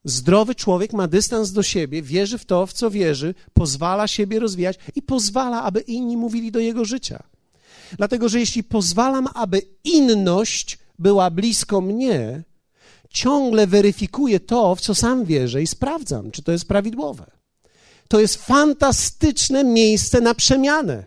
Zdrowy 0.04 0.54
człowiek 0.54 0.92
ma 0.92 1.08
dystans 1.08 1.52
do 1.52 1.62
siebie, 1.62 2.02
wierzy 2.02 2.38
w 2.38 2.44
to, 2.44 2.66
w 2.66 2.72
co 2.72 2.90
wierzy, 2.90 3.34
pozwala 3.54 4.08
siebie 4.08 4.38
rozwijać 4.38 4.78
i 4.94 5.02
pozwala, 5.02 5.62
aby 5.62 5.80
inni 5.80 6.16
mówili 6.16 6.52
do 6.52 6.58
jego 6.58 6.84
życia. 6.84 7.22
Dlatego, 7.96 8.28
że 8.28 8.40
jeśli 8.40 8.64
pozwalam, 8.64 9.28
aby 9.34 9.62
inność 9.84 10.78
była 10.98 11.30
blisko 11.30 11.80
mnie, 11.80 12.42
ciągle 13.11 13.66
weryfikuję 13.66 14.40
to, 14.40 14.74
w 14.74 14.80
co 14.80 14.94
sam 14.94 15.24
wierzę 15.24 15.62
i 15.62 15.66
sprawdzam, 15.66 16.30
czy 16.30 16.42
to 16.42 16.52
jest 16.52 16.68
prawidłowe. 16.68 17.30
To 18.08 18.20
jest 18.20 18.37
fantastyczne 18.37 19.64
miejsce 19.64 20.20
na 20.20 20.34
przemianę. 20.34 21.04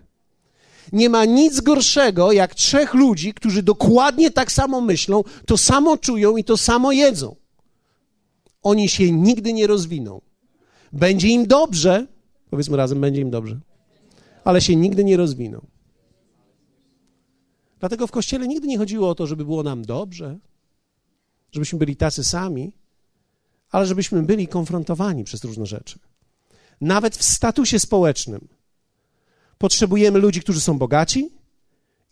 Nie 0.92 1.10
ma 1.10 1.26
nic 1.26 1.62
gorszego 1.62 2.32
jak 2.32 2.56
trzech 2.56 2.94
ludzi, 2.94 3.34
którzy 3.34 3.64
dokładnie 3.64 4.32
tak 4.32 4.52
samo 4.52 4.82
myślą, 4.82 5.24
to 5.46 5.58
samo 5.58 5.98
czują 5.98 6.38
i 6.38 6.44
to 6.44 6.58
samo 6.58 6.92
jedzą. 6.92 7.36
Oni 8.64 8.90
się 8.90 9.12
nigdy 9.12 9.54
nie 9.54 9.68
rozwiną. 9.68 10.22
Będzie 10.94 11.28
im 11.28 11.48
dobrze, 11.48 12.08
powiedzmy 12.50 12.78
razem, 12.78 13.02
będzie 13.02 13.22
im 13.22 13.30
dobrze, 13.30 13.60
ale 14.44 14.62
się 14.62 14.76
nigdy 14.76 15.04
nie 15.04 15.18
rozwiną. 15.18 15.62
Dlatego 17.82 18.08
w 18.08 18.12
kościele 18.12 18.48
nigdy 18.48 18.68
nie 18.68 18.78
chodziło 18.78 19.10
o 19.10 19.16
to, 19.16 19.28
żeby 19.28 19.46
było 19.46 19.64
nam 19.64 19.82
dobrze, 19.86 20.40
żebyśmy 21.52 21.80
byli 21.80 21.96
tacy 21.96 22.24
sami, 22.24 22.74
ale 23.72 23.86
żebyśmy 23.86 24.24
byli 24.24 24.48
konfrontowani 24.48 25.24
przez 25.24 25.44
różne 25.44 25.66
rzeczy. 25.66 26.00
Nawet 26.82 27.18
w 27.18 27.24
statusie 27.24 27.80
społecznym 27.80 28.48
potrzebujemy 29.58 30.20
ludzi, 30.20 30.42
którzy 30.42 30.62
są 30.62 30.78
bogaci 30.78 31.30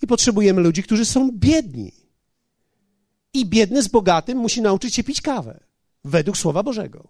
i 0.02 0.08
potrzebujemy 0.08 0.62
ludzi, 0.62 0.84
którzy 0.84 1.06
są 1.06 1.32
biedni. 1.32 1.92
I 3.34 3.46
biedny 3.46 3.84
z 3.84 3.88
bogatym 3.88 4.38
musi 4.38 4.62
nauczyć 4.62 4.96
się 4.96 5.04
pić 5.04 5.22
kawę 5.22 5.60
według 6.04 6.38
Słowa 6.38 6.64
Bożego. 6.64 7.08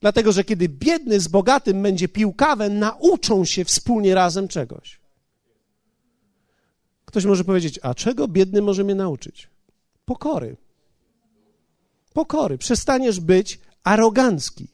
Dlatego, 0.00 0.32
że 0.32 0.44
kiedy 0.44 0.68
biedny 0.68 1.20
z 1.20 1.28
bogatym 1.28 1.82
będzie 1.82 2.08
pił 2.08 2.32
kawę, 2.32 2.68
nauczą 2.68 3.44
się 3.44 3.64
wspólnie 3.64 4.14
razem 4.14 4.48
czegoś. 4.48 5.05
Ktoś 7.06 7.24
może 7.24 7.44
powiedzieć, 7.44 7.80
a 7.82 7.94
czego 7.94 8.28
biedny 8.28 8.62
może 8.62 8.84
mnie 8.84 8.94
nauczyć? 8.94 9.48
Pokory. 10.04 10.56
Pokory. 12.12 12.58
Przestaniesz 12.58 13.20
być 13.20 13.60
arogancki. 13.84 14.68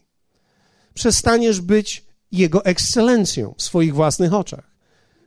Przestaniesz 0.94 1.60
być 1.60 2.04
jego 2.32 2.64
ekscelencją 2.64 3.54
w 3.58 3.62
swoich 3.62 3.94
własnych 3.94 4.34
oczach. 4.34 4.72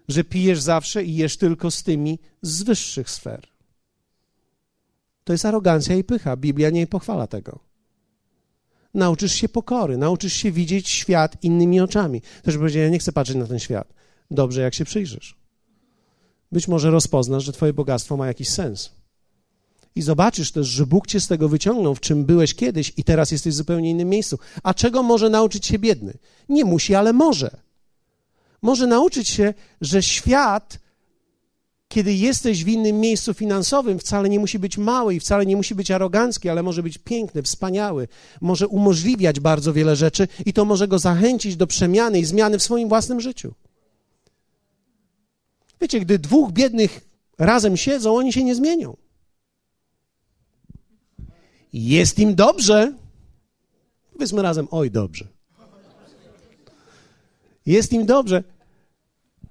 Że 0.08 0.24
pijesz 0.24 0.62
zawsze 0.62 1.04
i 1.04 1.16
jesz 1.16 1.38
tylko 1.38 1.72
z 1.72 1.84
tymi 1.84 2.20
z 2.42 2.64
wyższych 2.64 3.10
sfer. 3.10 3.48
To 5.24 5.34
jest 5.34 5.46
arogancja 5.46 5.96
i 5.96 6.04
pycha. 6.04 6.38
Biblia 6.38 6.70
nie 6.70 6.88
pochwala 6.88 7.28
tego. 7.28 7.60
Nauczysz 8.94 9.34
się 9.34 9.50
pokory, 9.50 9.98
nauczysz 9.98 10.34
się 10.34 10.52
widzieć 10.52 10.90
świat 10.90 11.44
innymi 11.44 11.82
oczami. 11.82 12.22
Też 12.44 12.58
powiedzieć, 12.58 12.82
ja 12.82 12.90
nie 12.90 13.00
chcę 13.00 13.12
patrzeć 13.12 13.36
na 13.36 13.48
ten 13.48 13.60
świat. 13.60 13.94
Dobrze, 14.32 14.62
jak 14.62 14.74
się 14.74 14.86
przyjrzysz. 14.86 15.45
Być 16.56 16.68
może 16.68 16.92
rozpoznasz, 16.92 17.44
że 17.44 17.54
twoje 17.54 17.74
bogactwo 17.74 18.18
ma 18.18 18.28
jakiś 18.28 18.50
sens. 18.50 18.92
I 19.96 20.02
zobaczysz 20.02 20.52
też, 20.52 20.68
że 20.68 20.86
Bóg 20.86 21.08
cię 21.08 21.20
z 21.20 21.28
tego 21.28 21.50
wyciągnął, 21.50 21.96
w 21.96 22.00
czym 22.00 22.26
byłeś 22.26 22.56
kiedyś 22.56 22.94
i 22.98 23.04
teraz 23.04 23.32
jesteś 23.32 23.54
w 23.54 23.58
zupełnie 23.58 23.90
innym 23.90 24.10
miejscu. 24.10 24.40
A 24.64 24.74
czego 24.74 25.04
może 25.04 25.30
nauczyć 25.30 25.66
się 25.66 25.80
biedny? 25.80 26.18
Nie 26.50 26.66
musi, 26.66 26.96
ale 26.96 27.14
może. 27.14 27.58
Może 28.62 28.88
nauczyć 28.88 29.30
się, 29.30 29.54
że 29.82 30.04
świat 30.04 30.80
kiedy 31.88 32.14
jesteś 32.14 32.64
w 32.64 32.68
innym 32.68 33.00
miejscu 33.00 33.34
finansowym, 33.34 34.00
wcale 34.00 34.30
nie 34.30 34.40
musi 34.40 34.60
być 34.60 34.78
mały 34.78 35.16
i 35.16 35.20
wcale 35.20 35.46
nie 35.46 35.56
musi 35.56 35.76
być 35.76 35.92
arogancki, 35.92 36.50
ale 36.50 36.64
może 36.64 36.84
być 36.84 36.98
piękny, 36.98 37.44
wspaniały, 37.44 38.08
może 38.42 38.68
umożliwiać 38.68 39.40
bardzo 39.40 39.74
wiele 39.74 39.96
rzeczy 39.96 40.28
i 40.46 40.54
to 40.54 40.66
może 40.66 40.88
go 40.88 41.00
zachęcić 41.00 41.56
do 41.56 41.68
przemiany 41.68 42.20
i 42.20 42.26
zmiany 42.26 42.60
w 42.60 42.64
swoim 42.64 42.90
własnym 42.90 43.22
życiu. 43.22 43.54
Wiecie, 45.86 46.00
gdy 46.00 46.20
dwóch 46.20 46.52
biednych 46.52 47.02
razem 47.38 47.78
siedzą, 47.78 48.18
oni 48.18 48.34
się 48.34 48.44
nie 48.44 48.56
zmienią. 48.56 48.98
Jest 51.74 52.20
im 52.20 52.36
dobrze. 52.36 52.94
Powiedzmy 54.14 54.42
razem, 54.42 54.68
oj, 54.72 54.92
dobrze. 54.92 55.28
Jest 57.66 57.94
im 57.94 58.06
dobrze, 58.06 58.44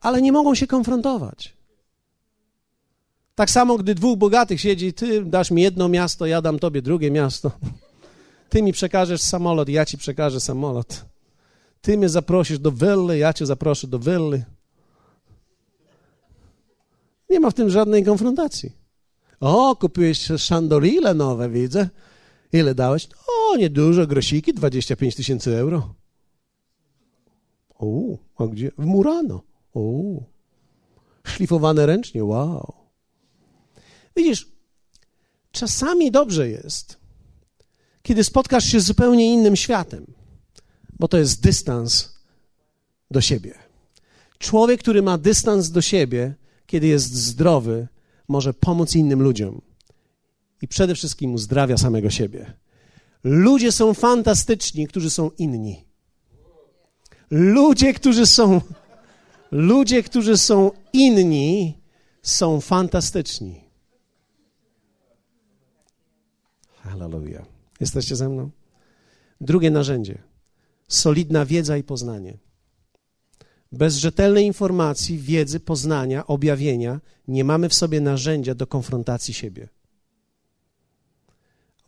ale 0.01 0.23
nie 0.23 0.33
mogą 0.33 0.55
się 0.55 0.66
konfrontować. 0.66 1.53
Tak 3.35 3.51
samo, 3.51 3.77
gdy 3.77 3.94
dwóch 3.94 4.18
bogatych 4.18 4.61
siedzi, 4.61 4.92
ty 4.92 5.25
dasz 5.25 5.51
mi 5.51 5.62
jedno 5.62 5.88
miasto, 5.88 6.27
ja 6.27 6.42
dam 6.42 6.59
tobie 6.59 6.83
drugie 6.83 7.11
miasto. 7.11 7.51
Ty 8.49 8.62
mi 8.62 8.73
przekażesz 8.73 9.20
samolot, 9.20 9.68
ja 9.68 9.87
ci 9.87 9.99
przekażę 9.99 10.40
samolot. 10.40 11.05
Ty 11.81 11.99
mnie 11.99 12.09
zaprosisz 12.09 12.59
do 12.59 12.73
willy, 12.73 13.18
ja 13.18 13.33
cię 13.33 13.47
zaproszę 13.47 13.87
do 13.87 13.99
willy. 13.99 14.44
Nie 17.30 17.40
ma 17.40 17.50
w 17.50 17.54
tym 17.54 17.70
żadnej 17.70 18.04
konfrontacji. 18.04 18.72
O, 19.40 19.76
kupiłeś 19.76 20.28
szandorile 20.38 21.14
nowe, 21.14 21.50
widzę. 21.50 21.88
Ile 22.52 22.74
dałeś? 22.74 23.08
O, 23.28 23.56
niedużo, 23.56 24.06
grosiki, 24.06 24.54
25 24.54 25.14
tysięcy 25.14 25.56
euro. 25.56 25.94
O, 27.78 28.18
a 28.38 28.46
gdzie? 28.46 28.70
W 28.78 28.84
Murano. 28.84 29.42
O, 29.74 29.82
szlifowane 31.24 31.87
ręcznie, 31.87 32.24
wow. 32.24 32.72
Widzisz, 34.16 34.48
czasami 35.52 36.10
dobrze 36.10 36.48
jest, 36.48 36.96
kiedy 38.02 38.24
spotkasz 38.24 38.64
się 38.64 38.80
z 38.80 38.84
zupełnie 38.84 39.32
innym 39.32 39.56
światem, 39.56 40.06
bo 40.98 41.08
to 41.08 41.18
jest 41.18 41.42
dystans 41.42 42.14
do 43.10 43.20
siebie. 43.20 43.54
Człowiek, 44.38 44.80
który 44.80 45.02
ma 45.02 45.18
dystans 45.18 45.70
do 45.70 45.82
siebie, 45.82 46.34
kiedy 46.66 46.87
jest 46.87 47.14
zdrowy, 47.14 47.88
może 48.29 48.55
pomóc 48.55 48.96
innym 48.96 49.22
ludziom 49.22 49.61
i 50.62 50.68
przede 50.68 50.94
wszystkim 50.94 51.35
uzdrawia 51.35 51.77
samego 51.77 52.11
siebie. 52.11 52.53
Ludzie 53.24 53.72
są 53.72 53.94
fantastyczni, 53.94 54.87
którzy 54.87 55.11
są 55.11 55.31
inni. 55.38 55.85
Ludzie, 57.31 57.94
którzy 57.94 58.27
są 58.27 58.61
ludzie, 59.50 60.03
którzy 60.03 60.37
są 60.37 60.70
inni, 60.92 61.79
są 62.22 62.61
fantastyczni. 62.61 63.64
Hallelujah. 66.77 67.44
Jesteście 67.81 68.16
ze 68.16 68.29
mną? 68.29 68.50
Drugie 69.40 69.70
narzędzie. 69.70 70.22
Solidna 70.88 71.46
wiedza 71.46 71.77
i 71.77 71.83
poznanie. 71.83 72.38
Bez 73.74 73.96
rzetelnej 73.96 74.46
informacji, 74.46 75.18
wiedzy, 75.18 75.60
poznania, 75.60 76.26
objawienia 76.26 77.00
nie 77.28 77.44
mamy 77.44 77.68
w 77.68 77.74
sobie 77.74 78.00
narzędzia 78.00 78.54
do 78.54 78.66
konfrontacji 78.66 79.34
siebie. 79.34 79.68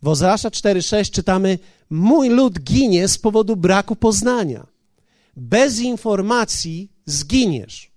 W 0.01 0.07
Ozeasza 0.07 0.49
4:6 0.49 1.11
czytamy: 1.11 1.59
Mój 1.89 2.29
lud 2.29 2.59
ginie 2.59 3.07
z 3.07 3.17
powodu 3.17 3.55
braku 3.55 3.95
poznania. 3.95 4.67
Bez 5.37 5.79
informacji 5.79 6.91
zginiesz. 7.05 7.91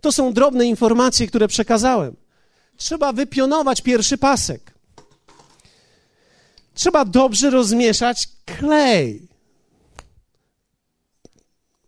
To 0.00 0.12
są 0.12 0.32
drobne 0.32 0.66
informacje, 0.66 1.26
które 1.26 1.48
przekazałem. 1.48 2.16
Trzeba 2.76 3.12
wypionować 3.12 3.80
pierwszy 3.80 4.18
pasek. 4.18 4.74
Trzeba 6.74 7.04
dobrze 7.04 7.50
rozmieszać 7.50 8.28
klej. 8.44 9.33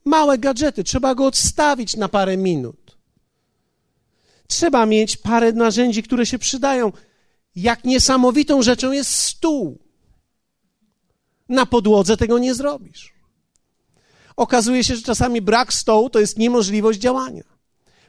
Małe 0.07 0.38
gadżety, 0.38 0.85
trzeba 0.85 1.14
go 1.14 1.27
odstawić 1.27 1.97
na 1.97 2.09
parę 2.09 2.37
minut. 2.37 2.97
Trzeba 4.46 4.87
mieć 4.87 5.17
parę 5.17 5.52
narzędzi, 5.52 6.02
które 6.02 6.27
się 6.27 6.38
przydają. 6.38 6.92
Jak 7.57 7.85
niesamowitą 7.85 8.63
rzeczą 8.63 8.92
jest 8.92 9.15
stół. 9.15 9.79
Na 11.48 11.67
podłodze 11.67 12.17
tego 12.17 12.38
nie 12.38 12.54
zrobisz. 12.54 13.15
Okazuje 14.37 14.85
się, 14.85 14.96
że 14.96 15.02
czasami 15.02 15.42
brak 15.42 15.73
stołu 15.73 16.11
to 16.11 16.21
jest 16.21 16.38
niemożliwość 16.38 16.98
działania. 16.98 17.44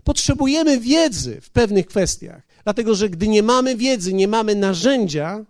Potrzebujemy 0.04 0.80
wiedzy 0.80 1.42
w 1.42 1.50
pewnych 1.50 1.86
kwestiach, 1.86 2.42
dlatego 2.64 2.96
że 2.96 3.10
gdy 3.10 3.28
nie 3.28 3.44
mamy 3.44 3.76
wiedzy, 3.76 4.14
nie 4.14 4.28
mamy 4.28 4.56
narzędzia, 4.56 5.46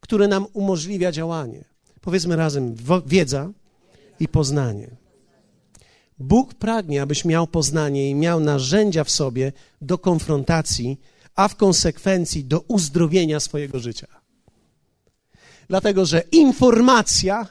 które 0.00 0.28
nam 0.28 0.46
umożliwia 0.52 1.12
działanie. 1.12 1.64
Powiedzmy 2.00 2.36
razem: 2.36 2.74
wiedza 3.06 3.50
i 4.20 4.28
poznanie. 4.28 5.01
Bóg 6.22 6.54
pragnie, 6.54 7.02
abyś 7.02 7.24
miał 7.24 7.46
poznanie 7.46 8.10
i 8.10 8.14
miał 8.14 8.40
narzędzia 8.40 9.04
w 9.04 9.10
sobie 9.10 9.52
do 9.80 9.98
konfrontacji, 9.98 11.00
a 11.34 11.48
w 11.48 11.56
konsekwencji 11.56 12.44
do 12.44 12.60
uzdrowienia 12.60 13.40
swojego 13.40 13.78
życia. 13.78 14.06
Dlatego, 15.68 16.06
że 16.06 16.22
informacja, 16.32 17.46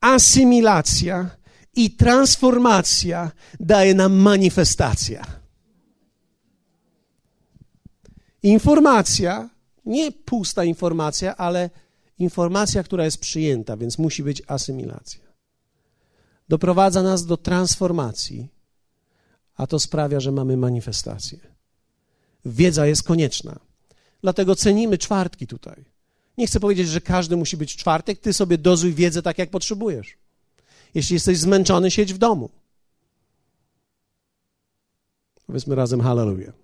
asymilacja 0.00 1.30
i 1.76 1.90
transformacja 1.90 3.30
daje 3.60 3.94
nam 3.94 4.12
manifestacja. 4.12 5.26
Informacja 8.42 9.50
nie 9.84 10.12
pusta 10.12 10.64
informacja, 10.64 11.36
ale 11.36 11.70
informacja, 12.18 12.82
która 12.82 13.04
jest 13.04 13.18
przyjęta, 13.18 13.76
więc 13.76 13.98
musi 13.98 14.22
być 14.22 14.42
asymilacja. 14.46 15.29
Doprowadza 16.50 17.02
nas 17.02 17.26
do 17.26 17.36
transformacji, 17.36 18.48
a 19.56 19.66
to 19.66 19.80
sprawia, 19.80 20.20
że 20.20 20.32
mamy 20.32 20.56
manifestację. 20.56 21.38
Wiedza 22.44 22.86
jest 22.86 23.02
konieczna. 23.02 23.58
Dlatego 24.22 24.56
cenimy 24.56 24.98
czwartki 24.98 25.46
tutaj. 25.46 25.84
Nie 26.38 26.46
chcę 26.46 26.60
powiedzieć, 26.60 26.88
że 26.88 27.00
każdy 27.00 27.36
musi 27.36 27.56
być 27.56 27.76
czwartek, 27.76 28.18
ty 28.18 28.32
sobie 28.32 28.58
dozuj 28.58 28.94
wiedzę 28.94 29.22
tak, 29.22 29.38
jak 29.38 29.50
potrzebujesz. 29.50 30.16
Jeśli 30.94 31.14
jesteś 31.14 31.38
zmęczony, 31.38 31.90
siedź 31.90 32.14
w 32.14 32.18
domu. 32.18 32.50
Powiedzmy 35.46 35.74
razem 35.74 36.00
hallelujah. 36.00 36.54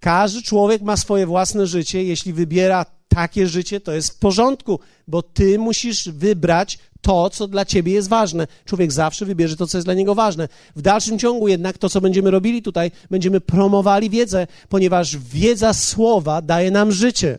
Każdy 0.00 0.42
człowiek 0.42 0.82
ma 0.82 0.96
swoje 0.96 1.26
własne 1.26 1.66
życie. 1.66 2.04
Jeśli 2.04 2.32
wybiera 2.32 2.86
takie 3.08 3.46
życie, 3.46 3.80
to 3.80 3.92
jest 3.92 4.10
w 4.10 4.18
porządku, 4.18 4.80
bo 5.08 5.22
ty 5.22 5.58
musisz 5.58 6.08
wybrać 6.08 6.78
to, 7.02 7.30
co 7.30 7.48
dla 7.48 7.64
ciebie 7.64 7.92
jest 7.92 8.08
ważne. 8.08 8.46
Człowiek 8.64 8.92
zawsze 8.92 9.26
wybierze 9.26 9.56
to, 9.56 9.66
co 9.66 9.78
jest 9.78 9.86
dla 9.86 9.94
niego 9.94 10.14
ważne. 10.14 10.48
W 10.76 10.82
dalszym 10.82 11.18
ciągu 11.18 11.48
jednak 11.48 11.78
to, 11.78 11.88
co 11.88 12.00
będziemy 12.00 12.30
robili 12.30 12.62
tutaj, 12.62 12.90
będziemy 13.10 13.40
promowali 13.40 14.10
wiedzę, 14.10 14.46
ponieważ 14.68 15.16
wiedza 15.18 15.74
słowa 15.74 16.42
daje 16.42 16.70
nam 16.70 16.92
życie. 16.92 17.38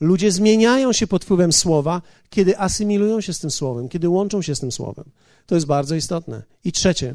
Ludzie 0.00 0.32
zmieniają 0.32 0.92
się 0.92 1.06
pod 1.06 1.24
wpływem 1.24 1.52
słowa, 1.52 2.02
kiedy 2.30 2.58
asymilują 2.58 3.20
się 3.20 3.32
z 3.34 3.38
tym 3.38 3.50
słowem, 3.50 3.88
kiedy 3.88 4.08
łączą 4.08 4.42
się 4.42 4.54
z 4.54 4.60
tym 4.60 4.72
słowem. 4.72 5.04
To 5.46 5.54
jest 5.54 5.66
bardzo 5.66 5.94
istotne. 5.94 6.42
I 6.64 6.72
trzecie, 6.72 7.14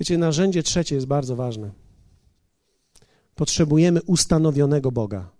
Wiecie, 0.00 0.18
narzędzie 0.18 0.62
trzecie 0.62 0.94
jest 0.94 1.06
bardzo 1.06 1.36
ważne. 1.36 1.70
Potrzebujemy 3.34 4.02
ustanowionego 4.02 4.92
Boga. 4.92 5.30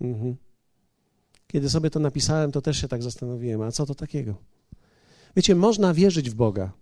Mhm. 0.00 0.36
Kiedy 1.46 1.70
sobie 1.70 1.90
to 1.90 2.00
napisałem, 2.00 2.52
to 2.52 2.62
też 2.62 2.80
się 2.80 2.88
tak 2.88 3.02
zastanowiłem, 3.02 3.62
a 3.62 3.72
co 3.72 3.86
to 3.86 3.94
takiego? 3.94 4.34
Wiecie, 5.36 5.54
można 5.54 5.94
wierzyć 5.94 6.30
w 6.30 6.34
Boga, 6.34 6.72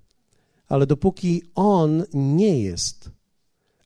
ale 0.69 0.87
dopóki 0.87 1.43
On 1.55 2.05
nie 2.15 2.62
jest, 2.62 3.11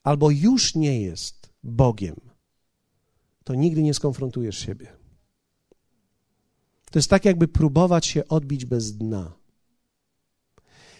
albo 0.02 0.30
już 0.30 0.74
nie 0.74 1.00
jest 1.00 1.50
Bogiem, 1.62 2.16
to 3.44 3.54
nigdy 3.54 3.82
nie 3.82 3.94
skonfrontujesz 3.94 4.58
siebie. 4.58 4.86
To 6.90 6.98
jest 6.98 7.10
tak, 7.10 7.24
jakby 7.24 7.48
próbować 7.48 8.06
się 8.06 8.28
odbić 8.28 8.64
bez 8.64 8.96
dna. 8.96 9.32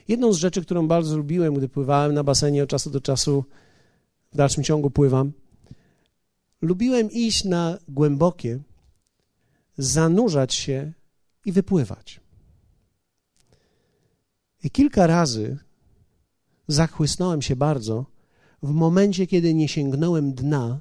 Jedną 0.08 0.32
z 0.32 0.36
rzeczy, 0.36 0.62
którą 0.62 0.88
bardzo 0.88 1.16
lubiłem, 1.16 1.54
gdy 1.54 1.68
pływałem 1.68 2.14
na 2.14 2.24
basenie 2.24 2.62
od 2.62 2.70
czasu 2.70 2.90
do 2.90 3.00
czasu, 3.00 3.44
w 4.32 4.36
dalszym 4.36 4.64
ciągu 4.64 4.90
pływam, 4.90 5.32
lubiłem 6.60 7.10
iść 7.10 7.44
na 7.44 7.78
głębokie, 7.88 8.60
zanurzać 9.78 10.54
się 10.54 10.92
i 11.44 11.52
wypływać. 11.52 12.20
I 14.64 14.70
kilka 14.70 15.06
razy 15.06 15.58
zachłysnąłem 16.68 17.42
się 17.42 17.56
bardzo 17.56 18.06
w 18.62 18.70
momencie, 18.70 19.26
kiedy 19.26 19.54
nie 19.54 19.68
sięgnąłem 19.68 20.32
dna 20.34 20.80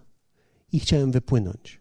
i 0.71 0.79
chciałem 0.79 1.11
wypłynąć. 1.11 1.79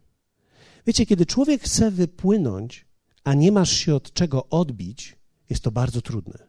Wiecie, 0.86 1.06
kiedy 1.06 1.26
człowiek 1.26 1.62
chce 1.62 1.90
wypłynąć, 1.90 2.86
a 3.24 3.34
nie 3.34 3.52
masz 3.52 3.70
się 3.70 3.94
od 3.94 4.12
czego 4.12 4.48
odbić, 4.48 5.16
jest 5.50 5.62
to 5.62 5.70
bardzo 5.70 6.02
trudne 6.02 6.46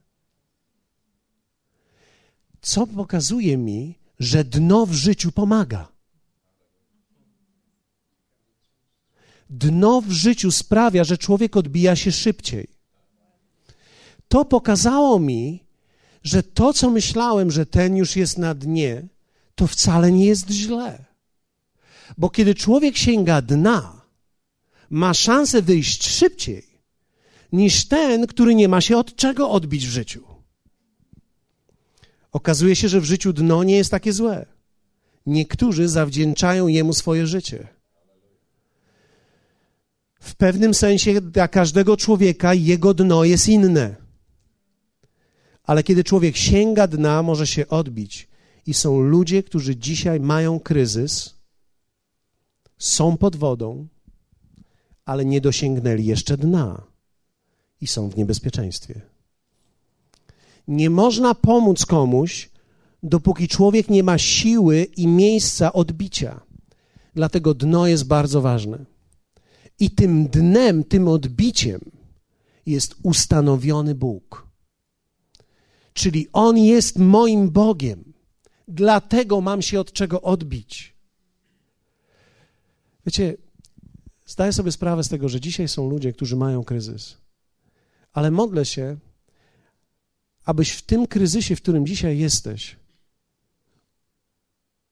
co 2.68 2.88
pokazuje 2.88 3.58
mi, 3.58 4.00
że 4.20 4.44
dno 4.44 4.86
w 4.86 4.94
życiu 4.94 5.32
pomaga. 5.32 5.88
Dno 9.50 10.02
w 10.02 10.12
życiu 10.12 10.52
sprawia, 10.52 11.04
że 11.04 11.18
człowiek 11.18 11.58
odbija 11.58 11.96
się 11.96 12.12
szybciej. 12.12 12.68
To 14.28 14.46
pokazało 14.46 15.20
mi, 15.20 15.64
że 16.24 16.44
to, 16.44 16.74
co 16.74 16.90
myślałem, 16.90 17.52
że 17.52 17.66
ten 17.66 17.96
już 17.96 18.16
jest 18.16 18.38
na 18.38 18.54
dnie, 18.54 19.08
to 19.56 19.68
wcale 19.68 20.12
nie 20.12 20.26
jest 20.26 20.50
źle. 20.50 21.06
Bo 22.18 22.30
kiedy 22.30 22.56
człowiek 22.56 22.98
sięga 22.98 23.42
dna, 23.42 24.02
ma 24.90 25.14
szansę 25.14 25.62
wyjść 25.62 26.08
szybciej 26.08 26.64
niż 27.52 27.86
ten, 27.86 28.28
który 28.28 28.56
nie 28.56 28.68
ma 28.68 28.82
się 28.82 28.98
od 28.98 29.16
czego 29.16 29.50
odbić 29.50 29.88
w 29.88 29.92
życiu. 29.92 30.24
Okazuje 32.32 32.76
się, 32.76 32.90
że 32.90 33.02
w 33.02 33.06
życiu 33.06 33.34
dno 33.34 33.64
nie 33.64 33.76
jest 33.76 33.92
takie 33.92 34.14
złe. 34.14 34.46
Niektórzy 35.26 35.88
zawdzięczają 35.88 36.68
jemu 36.68 36.94
swoje 36.94 37.28
życie. 37.28 37.77
W 40.28 40.36
pewnym 40.36 40.74
sensie 40.74 41.22
dla 41.22 41.48
każdego 41.48 41.98
człowieka 41.98 42.54
jego 42.54 42.94
dno 42.94 43.24
jest 43.24 43.48
inne. 43.50 43.96
Ale 45.64 45.84
kiedy 45.84 46.04
człowiek 46.04 46.38
sięga 46.38 46.88
dna, 46.88 47.24
może 47.24 47.48
się 47.48 47.68
odbić. 47.68 48.28
I 48.66 48.74
są 48.74 49.00
ludzie, 49.00 49.44
którzy 49.44 49.76
dzisiaj 49.76 50.20
mają 50.20 50.60
kryzys, 50.60 51.36
są 52.78 53.18
pod 53.18 53.36
wodą, 53.36 53.88
ale 55.06 55.26
nie 55.26 55.42
dosięgnęli 55.42 56.06
jeszcze 56.06 56.38
dna 56.38 56.84
i 57.82 57.88
są 57.88 58.10
w 58.10 58.18
niebezpieczeństwie. 58.18 59.02
Nie 60.68 60.90
można 60.90 61.36
pomóc 61.36 61.86
komuś, 61.86 62.50
dopóki 63.04 63.48
człowiek 63.48 63.90
nie 63.90 64.04
ma 64.04 64.18
siły 64.18 64.84
i 64.84 65.08
miejsca 65.08 65.74
odbicia. 65.74 66.42
Dlatego 67.16 67.54
dno 67.54 67.88
jest 67.88 68.08
bardzo 68.08 68.42
ważne. 68.42 68.97
I 69.80 69.92
tym 69.92 70.28
dnem, 70.28 70.84
tym 70.84 71.08
odbiciem 71.08 71.82
jest 72.66 72.96
ustanowiony 73.04 73.96
Bóg. 73.96 74.48
Czyli 75.94 76.28
On 76.34 76.58
jest 76.58 77.00
moim 77.00 77.50
Bogiem. 77.50 78.14
Dlatego 78.68 79.42
mam 79.42 79.62
się 79.62 79.80
od 79.80 79.92
czego 79.94 80.22
odbić. 80.22 80.94
Wiecie, 83.06 83.38
zdaję 84.26 84.54
sobie 84.54 84.72
sprawę 84.72 85.04
z 85.04 85.10
tego, 85.10 85.30
że 85.30 85.42
dzisiaj 85.42 85.68
są 85.68 85.90
ludzie, 85.90 86.14
którzy 86.14 86.36
mają 86.36 86.64
kryzys. 86.64 87.18
Ale 88.14 88.32
modlę 88.32 88.66
się, 88.66 88.98
abyś 90.46 90.72
w 90.72 90.82
tym 90.82 91.08
kryzysie, 91.08 91.56
w 91.56 91.62
którym 91.62 91.86
dzisiaj 91.86 92.18
jesteś, 92.18 92.76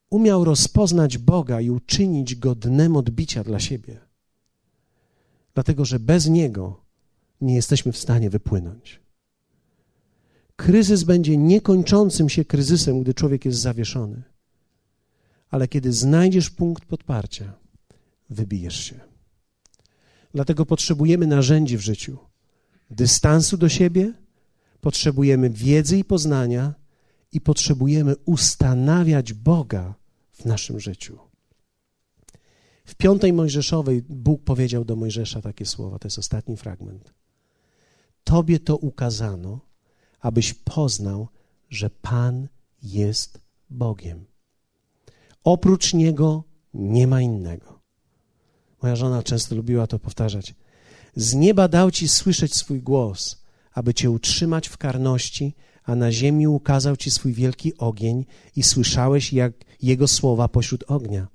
umiał 0.09 0.43
rozpoznać 0.43 1.17
Boga 1.17 1.61
i 1.61 1.69
uczynić 1.69 2.35
go 2.35 2.55
dnem 2.55 2.95
odbicia 2.95 3.43
dla 3.43 3.59
siebie. 3.59 4.04
Dlatego, 5.55 5.85
że 5.85 5.99
bez 5.99 6.27
Niego 6.27 6.81
nie 7.41 7.55
jesteśmy 7.55 7.91
w 7.91 7.97
stanie 7.97 8.29
wypłynąć. 8.29 8.99
Kryzys 10.55 11.03
będzie 11.03 11.37
niekończącym 11.37 12.29
się 12.29 12.45
kryzysem, 12.45 13.01
gdy 13.01 13.13
człowiek 13.13 13.45
jest 13.45 13.59
zawieszony. 13.59 14.23
Ale 15.49 15.67
kiedy 15.67 15.93
znajdziesz 15.93 16.49
punkt 16.49 16.85
podparcia, 16.85 17.53
wybijesz 18.29 18.83
się. 18.83 18.99
Dlatego 20.33 20.65
potrzebujemy 20.65 21.27
narzędzi 21.27 21.77
w 21.77 21.81
życiu: 21.81 22.17
dystansu 22.89 23.57
do 23.57 23.69
siebie 23.69 24.13
potrzebujemy 24.81 25.49
wiedzy 25.49 25.97
i 25.97 26.03
poznania 26.03 26.73
i 27.31 27.41
potrzebujemy 27.41 28.15
ustanawiać 28.25 29.33
Boga 29.33 29.93
w 30.31 30.45
naszym 30.45 30.79
życiu. 30.79 31.24
W 32.85 32.95
piątej 32.95 33.33
Mojżeszowej 33.33 34.01
Bóg 34.09 34.43
powiedział 34.43 34.85
do 34.85 34.95
Mojżesza 34.95 35.41
takie 35.41 35.65
słowa, 35.65 35.99
to 35.99 36.07
jest 36.07 36.19
ostatni 36.19 36.57
fragment. 36.57 37.13
Tobie 38.23 38.59
to 38.59 38.77
ukazano, 38.77 39.59
abyś 40.19 40.53
poznał, 40.53 41.27
że 41.69 41.89
Pan 41.89 42.47
jest 42.83 43.39
Bogiem. 43.69 44.25
Oprócz 45.43 45.93
Niego 45.93 46.43
nie 46.73 47.07
ma 47.07 47.21
innego. 47.21 47.79
Moja 48.81 48.95
żona 48.95 49.23
często 49.23 49.55
lubiła 49.55 49.87
to 49.87 49.99
powtarzać. 49.99 50.55
Z 51.15 51.33
nieba 51.33 51.67
dał 51.67 51.91
ci 51.91 52.07
słyszeć 52.07 52.55
swój 52.55 52.81
głos, 52.81 53.43
aby 53.73 53.93
cię 53.93 54.11
utrzymać 54.11 54.67
w 54.67 54.77
karności, 54.77 55.55
a 55.83 55.95
na 55.95 56.11
ziemi 56.11 56.47
ukazał 56.47 56.97
ci 56.97 57.11
swój 57.11 57.33
wielki 57.33 57.77
ogień 57.77 58.25
i 58.55 58.63
słyszałeś 58.63 59.33
jak 59.33 59.53
jego 59.81 60.07
słowa 60.07 60.47
pośród 60.47 60.83
ognia. 60.87 61.27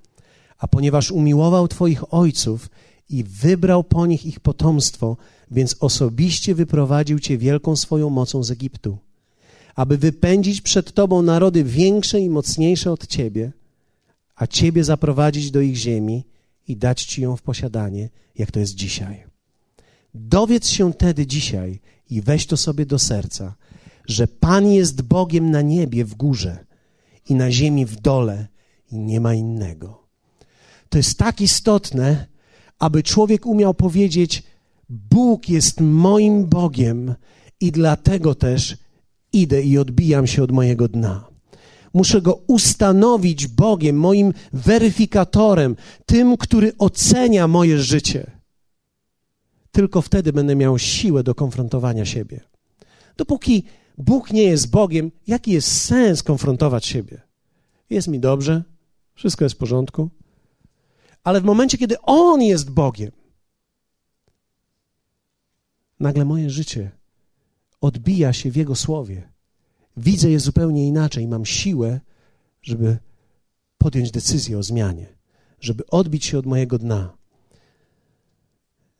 A 0.60 0.68
ponieważ 0.68 1.10
umiłował 1.10 1.68
twoich 1.68 2.14
ojców 2.14 2.70
i 3.08 3.24
wybrał 3.24 3.84
po 3.84 4.06
nich 4.06 4.26
ich 4.26 4.40
potomstwo, 4.40 5.16
więc 5.50 5.76
osobiście 5.80 6.54
wyprowadził 6.54 7.18
cię 7.18 7.38
wielką 7.38 7.76
swoją 7.76 8.10
mocą 8.10 8.42
z 8.42 8.50
Egiptu, 8.50 8.98
aby 9.74 9.98
wypędzić 9.98 10.60
przed 10.60 10.92
tobą 10.92 11.22
narody 11.22 11.64
większe 11.64 12.20
i 12.20 12.30
mocniejsze 12.30 12.92
od 12.92 13.06
ciebie, 13.06 13.52
a 14.36 14.46
ciebie 14.46 14.84
zaprowadzić 14.84 15.50
do 15.50 15.60
ich 15.60 15.76
ziemi 15.76 16.24
i 16.68 16.76
dać 16.76 17.04
ci 17.04 17.22
ją 17.22 17.36
w 17.36 17.42
posiadanie, 17.42 18.08
jak 18.38 18.50
to 18.50 18.60
jest 18.60 18.74
dzisiaj. 18.74 19.24
Dowiedz 20.14 20.68
się 20.68 20.92
tedy 20.94 21.26
dzisiaj 21.26 21.80
i 22.10 22.20
weź 22.20 22.46
to 22.46 22.56
sobie 22.56 22.86
do 22.86 22.98
serca, 22.98 23.54
że 24.06 24.28
Pan 24.28 24.70
jest 24.70 25.02
Bogiem 25.02 25.50
na 25.50 25.62
niebie 25.62 26.04
w 26.04 26.14
górze 26.14 26.66
i 27.28 27.34
na 27.34 27.50
ziemi 27.50 27.86
w 27.86 28.00
dole, 28.00 28.48
i 28.92 28.98
nie 28.98 29.20
ma 29.20 29.34
innego. 29.34 30.09
To 30.90 30.98
jest 30.98 31.18
tak 31.18 31.40
istotne, 31.40 32.26
aby 32.78 33.02
człowiek 33.02 33.46
umiał 33.46 33.74
powiedzieć: 33.74 34.42
Bóg 34.88 35.48
jest 35.48 35.80
moim 35.80 36.46
Bogiem 36.46 37.14
i 37.60 37.72
dlatego 37.72 38.34
też 38.34 38.76
idę 39.32 39.62
i 39.62 39.78
odbijam 39.78 40.26
się 40.26 40.42
od 40.42 40.52
mojego 40.52 40.88
dna. 40.88 41.30
Muszę 41.94 42.22
go 42.22 42.34
ustanowić 42.46 43.46
Bogiem, 43.46 43.96
moim 43.96 44.32
weryfikatorem, 44.52 45.76
tym, 46.06 46.36
który 46.36 46.72
ocenia 46.78 47.48
moje 47.48 47.78
życie. 47.78 48.30
Tylko 49.72 50.02
wtedy 50.02 50.32
będę 50.32 50.56
miał 50.56 50.78
siłę 50.78 51.22
do 51.22 51.34
konfrontowania 51.34 52.04
siebie. 52.04 52.40
Dopóki 53.16 53.64
Bóg 53.98 54.32
nie 54.32 54.42
jest 54.42 54.70
Bogiem, 54.70 55.10
jaki 55.26 55.52
jest 55.52 55.82
sens 55.82 56.22
konfrontować 56.22 56.86
siebie? 56.86 57.20
Jest 57.90 58.08
mi 58.08 58.20
dobrze, 58.20 58.62
wszystko 59.14 59.44
jest 59.44 59.54
w 59.54 59.58
porządku. 59.58 60.10
Ale 61.24 61.40
w 61.40 61.44
momencie, 61.44 61.78
kiedy 61.78 62.00
On 62.00 62.42
jest 62.42 62.70
Bogiem, 62.70 63.12
nagle 66.00 66.24
moje 66.24 66.50
życie 66.50 66.90
odbija 67.80 68.32
się 68.32 68.50
w 68.50 68.56
Jego 68.56 68.76
słowie. 68.76 69.28
Widzę 69.96 70.30
je 70.30 70.40
zupełnie 70.40 70.86
inaczej. 70.86 71.28
Mam 71.28 71.46
siłę, 71.46 72.00
żeby 72.62 72.98
podjąć 73.78 74.10
decyzję 74.10 74.58
o 74.58 74.62
zmianie, 74.62 75.06
żeby 75.60 75.86
odbić 75.86 76.24
się 76.24 76.38
od 76.38 76.46
mojego 76.46 76.78
dna. 76.78 77.16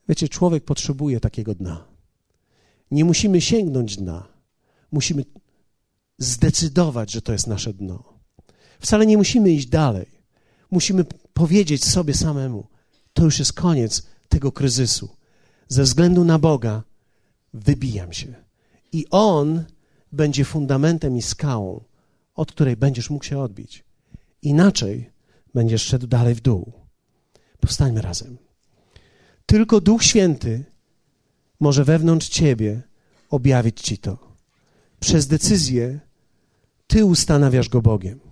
Wiecie, 0.09 0.29
człowiek 0.29 0.65
potrzebuje 0.65 1.21
takiego 1.21 1.55
dna. 1.55 1.85
Nie 2.91 3.05
musimy 3.05 3.41
sięgnąć 3.41 3.97
dna. 3.97 4.29
Musimy 4.93 5.25
zdecydować, 6.19 7.11
że 7.11 7.23
to 7.23 7.33
jest 7.33 7.47
nasze 7.47 7.73
dno. 7.73 8.05
Wcale 8.81 9.07
nie 9.07 9.17
musimy 9.17 9.51
iść 9.51 9.67
dalej. 9.67 10.07
Musimy 10.71 11.05
powiedzieć 11.35 11.85
sobie 11.85 12.15
samemu: 12.15 12.67
To 13.13 13.25
już 13.25 13.39
jest 13.39 13.53
koniec 13.53 14.07
tego 14.29 14.53
kryzysu. 14.53 15.09
Ze 15.69 15.83
względu 15.83 16.25
na 16.25 16.39
Boga 16.39 16.83
wybijam 17.55 18.13
się. 18.13 18.35
I 18.93 19.07
On 19.11 19.65
będzie 20.13 20.45
fundamentem 20.45 21.17
i 21.17 21.23
skałą, 21.23 21.85
od 22.35 22.53
której 22.53 22.77
będziesz 22.77 23.11
mógł 23.11 23.25
się 23.25 23.39
odbić. 23.39 23.85
Inaczej 24.43 25.11
będziesz 25.55 25.83
szedł 25.83 26.07
dalej 26.07 26.35
w 26.35 26.41
dół. 26.41 26.73
Powstańmy 27.61 28.03
razem. 28.03 28.39
Tylko 29.47 29.81
Duch 29.81 30.05
Święty 30.05 30.65
może 31.61 31.85
wewnątrz 31.85 32.29
ciebie 32.29 32.83
objawić 33.31 33.81
ci 33.81 33.99
to. 33.99 34.37
Przez 35.01 35.27
decyzję 35.27 36.01
ty 36.87 37.05
ustanawiasz 37.05 37.69
go 37.69 37.83
Bogiem. 37.83 38.30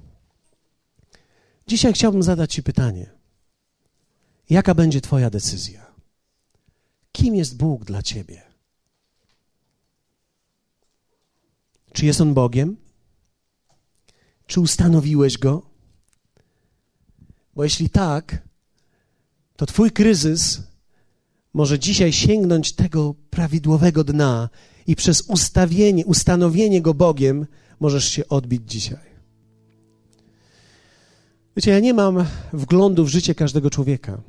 Dzisiaj 1.68 1.92
chciałbym 1.92 2.22
zadać 2.22 2.54
ci 2.54 2.62
pytanie. 2.62 3.10
Jaka 4.50 4.74
będzie 4.74 5.00
twoja 5.00 5.30
decyzja? 5.30 5.86
Kim 7.12 7.34
jest 7.34 7.56
Bóg 7.56 7.84
dla 7.84 8.02
ciebie? 8.02 8.42
Czy 11.92 12.06
jest 12.06 12.20
on 12.20 12.34
Bogiem? 12.34 12.76
Czy 14.46 14.60
ustanowiłeś 14.60 15.38
go? 15.38 15.62
Bo 17.54 17.64
jeśli 17.64 17.90
tak, 17.90 18.48
to 19.56 19.66
Twój 19.66 19.90
kryzys 19.90 20.62
może 21.54 21.78
dzisiaj 21.78 22.12
sięgnąć 22.12 22.72
tego 22.72 23.14
prawidłowego 23.30 24.04
dna 24.04 24.48
i 24.86 24.96
przez 24.96 25.20
ustawienie, 25.20 26.06
ustanowienie 26.06 26.82
go 26.82 26.94
Bogiem 26.94 27.46
możesz 27.80 28.08
się 28.08 28.28
odbić 28.28 28.62
dzisiaj. 28.66 29.07
Wiecie, 31.58 31.70
ja 31.70 31.80
nie 31.80 31.94
mam 31.94 32.24
wglądu 32.52 33.04
w 33.04 33.08
życie 33.08 33.34
każdego 33.34 33.70
człowieka. 33.70 34.20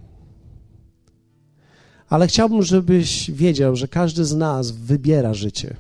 Ale 2.08 2.28
chciałbym, 2.28 2.64
żebyś 2.64 3.32
wiedział, 3.32 3.76
że 3.76 3.88
każdy 3.88 4.26
z 4.26 4.36
nas 4.36 4.72
wybiera 4.72 5.34
życie. 5.34 5.76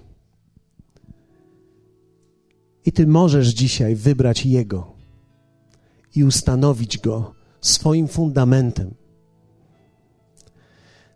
I 2.85 2.91
ty 2.91 3.07
możesz 3.07 3.47
dzisiaj 3.47 3.95
wybrać 3.95 4.45
Jego 4.45 4.93
i 6.15 6.23
ustanowić 6.23 6.97
Go 6.97 7.33
swoim 7.61 8.07
fundamentem. 8.07 8.93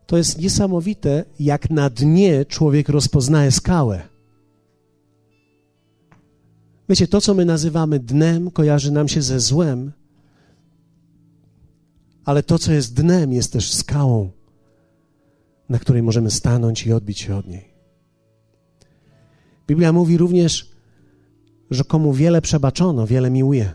To 0.06 0.18
jest 0.18 0.42
niesamowite, 0.42 1.26
jak 1.40 1.70
na 1.70 1.90
dnie 1.90 2.46
człowiek 2.46 2.90
rozpoznaje 2.90 3.52
skałę. 3.52 4.02
Wiecie, 6.90 7.08
to 7.08 7.22
co 7.22 7.34
my 7.34 7.46
nazywamy 7.46 8.00
dnem, 8.00 8.52
kojarzy 8.52 8.92
nam 8.92 9.08
się 9.08 9.22
ze 9.22 9.40
złem, 9.40 9.92
ale 12.26 12.44
to, 12.44 12.60
co 12.60 12.74
jest 12.74 12.94
dnem, 12.94 13.34
jest 13.34 13.54
też 13.54 13.74
skałą, 13.74 14.32
na 15.70 15.80
której 15.80 16.04
możemy 16.04 16.32
stanąć 16.32 16.86
i 16.86 16.94
odbić 16.94 17.20
się 17.20 17.36
od 17.36 17.48
niej. 17.48 17.74
Biblia 19.68 19.94
mówi 19.94 20.18
również, 20.18 20.72
że 21.72 21.84
komu 21.84 22.14
wiele 22.14 22.42
przebaczono, 22.42 23.08
wiele 23.08 23.30
miłuje. 23.30 23.72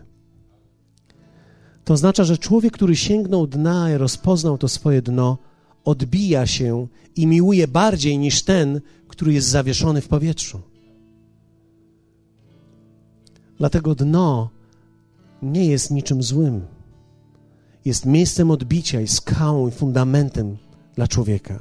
To 1.84 1.94
oznacza, 1.94 2.24
że 2.24 2.38
człowiek, 2.38 2.72
który 2.72 2.96
sięgnął 2.96 3.46
dna 3.46 3.90
i 3.92 3.96
rozpoznał 3.96 4.58
to 4.58 4.68
swoje 4.68 5.02
dno, 5.02 5.38
odbija 5.84 6.46
się 6.46 6.86
i 7.16 7.26
miłuje 7.26 7.68
bardziej 7.68 8.18
niż 8.18 8.42
ten, 8.42 8.80
który 9.08 9.32
jest 9.32 9.48
zawieszony 9.48 10.00
w 10.00 10.08
powietrzu. 10.08 10.60
Dlatego 13.58 13.94
dno 13.94 14.50
nie 15.42 15.66
jest 15.66 15.90
niczym 15.90 16.22
złym. 16.22 16.77
Jest 17.88 18.06
miejscem 18.06 18.50
odbicia 18.50 19.00
i 19.00 19.08
skałą 19.08 19.68
i 19.68 19.70
fundamentem 19.70 20.56
dla 20.94 21.08
człowieka. 21.08 21.58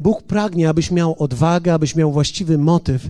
Bóg 0.00 0.22
pragnie, 0.22 0.68
abyś 0.68 0.90
miał 0.90 1.16
odwagę, 1.18 1.74
abyś 1.74 1.96
miał 1.96 2.12
właściwy 2.12 2.58
motyw 2.58 3.08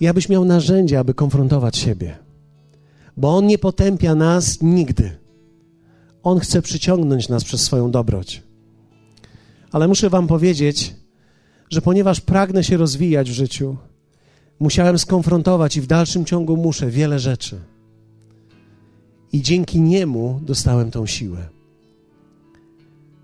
i 0.00 0.06
abyś 0.06 0.28
miał 0.28 0.44
narzędzie, 0.44 0.98
aby 0.98 1.14
konfrontować 1.14 1.76
siebie. 1.76 2.18
Bo 3.16 3.36
On 3.36 3.46
nie 3.46 3.58
potępia 3.58 4.14
nas 4.14 4.58
nigdy. 4.60 5.10
On 6.22 6.38
chce 6.38 6.62
przyciągnąć 6.62 7.28
nas 7.28 7.44
przez 7.44 7.60
swoją 7.60 7.90
dobroć. 7.90 8.42
Ale 9.72 9.88
muszę 9.88 10.10
Wam 10.10 10.26
powiedzieć, 10.26 10.94
że 11.70 11.82
ponieważ 11.82 12.20
pragnę 12.20 12.64
się 12.64 12.76
rozwijać 12.76 13.30
w 13.30 13.34
życiu, 13.34 13.76
musiałem 14.60 14.98
skonfrontować 14.98 15.76
i 15.76 15.80
w 15.80 15.86
dalszym 15.86 16.24
ciągu 16.24 16.56
muszę 16.56 16.90
wiele 16.90 17.18
rzeczy. 17.18 17.71
I 19.32 19.42
dzięki 19.42 19.80
niemu 19.80 20.40
dostałem 20.42 20.90
tą 20.90 21.06
siłę. 21.06 21.48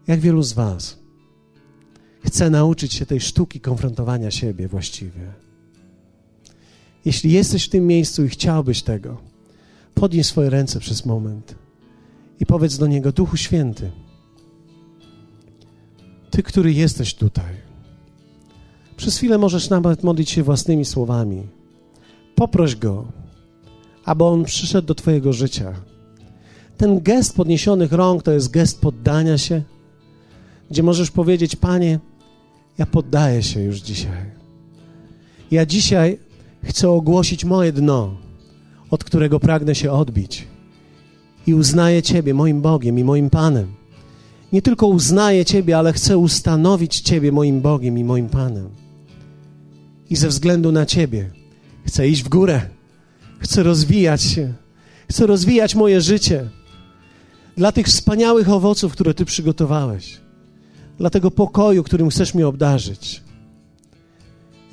Jak 0.07 0.21
wielu 0.21 0.43
z 0.43 0.53
Was 0.53 0.99
chce 2.25 2.51
nauczyć 2.51 2.93
się 2.95 3.07
tej 3.07 3.21
sztuki 3.21 3.61
konfrontowania 3.61 4.31
siebie 4.31 4.69
właściwie? 4.69 5.33
Jeśli 7.05 7.33
jesteś 7.33 7.65
w 7.65 7.71
tym 7.71 7.87
miejscu 7.87 8.25
i 8.25 8.29
chciałbyś 8.29 8.83
tego, 8.83 9.17
podnieś 9.95 10.27
swoje 10.27 10.51
ręce 10.51 10.81
przez 10.81 11.07
moment 11.07 11.55
i 12.41 12.47
powiedz 12.47 12.79
do 12.79 12.87
Niego: 12.87 13.13
Duchu 13.13 13.37
Święty, 13.37 13.91
Ty, 16.31 16.43
który 16.43 16.73
jesteś 16.73 17.15
tutaj, 17.15 17.55
przez 18.97 19.17
chwilę 19.17 19.39
możesz 19.39 19.71
nawet 19.71 20.03
modlić 20.03 20.31
się 20.31 20.43
własnymi 20.43 20.85
słowami. 20.85 21.47
Poproś 22.35 22.77
Go, 22.77 23.13
aby 24.05 24.25
On 24.25 24.45
przyszedł 24.45 24.89
do 24.89 24.95
Twojego 24.95 25.33
życia. 25.33 25.75
Ten 26.79 27.01
gest 27.01 27.37
podniesionych 27.37 27.93
rąk 27.93 28.23
to 28.23 28.33
jest 28.33 28.51
gest 28.51 28.81
poddania 28.81 29.39
się, 29.39 29.63
gdzie 30.71 30.83
możesz 30.83 31.11
powiedzieć: 31.11 31.57
Panie, 31.57 31.99
ja 32.79 32.87
poddaję 32.87 33.43
się 33.43 33.61
już 33.61 33.79
dzisiaj. 33.79 34.39
Ja 35.51 35.67
dzisiaj 35.67 36.19
Chcę 36.65 36.91
ogłosić 36.91 37.45
moje 37.45 37.73
dno, 37.73 38.15
od 38.91 39.05
którego 39.05 39.41
pragnę 39.41 39.75
się 39.75 39.93
odbić. 39.93 40.47
I 41.47 41.55
uznaję 41.55 42.03
Ciebie 42.03 42.35
moim 42.35 42.61
Bogiem 42.61 42.99
i 42.99 43.05
moim 43.05 43.31
Panem. 43.31 43.75
Nie 44.53 44.63
tylko 44.63 44.87
uznaję 44.87 45.45
Ciebie, 45.45 45.79
ale 45.79 45.93
chcę 45.93 46.19
ustanowić 46.19 47.01
Ciebie 47.01 47.33
moim 47.33 47.61
Bogiem 47.61 47.99
i 47.99 48.05
moim 48.05 48.29
Panem. 48.29 48.69
I 50.11 50.17
ze 50.17 50.29
względu 50.29 50.73
na 50.73 50.87
Ciebie 50.87 51.31
chcę 51.87 52.09
iść 52.09 52.23
w 52.23 52.29
górę, 52.29 52.61
chcę 53.39 53.63
rozwijać 53.63 54.23
się, 54.23 54.55
chcę 55.11 55.27
rozwijać 55.27 55.75
moje 55.75 56.01
życie 56.01 56.49
dla 57.59 57.73
tych 57.73 57.87
wspaniałych 57.87 58.51
owoców, 58.51 58.93
które 58.93 59.15
Ty 59.15 59.25
przygotowałeś, 59.25 60.21
dla 60.99 61.11
tego 61.11 61.31
pokoju, 61.31 61.83
którym 61.83 62.09
chcesz 62.11 62.35
mnie 62.35 62.49
obdarzyć. 62.49 63.23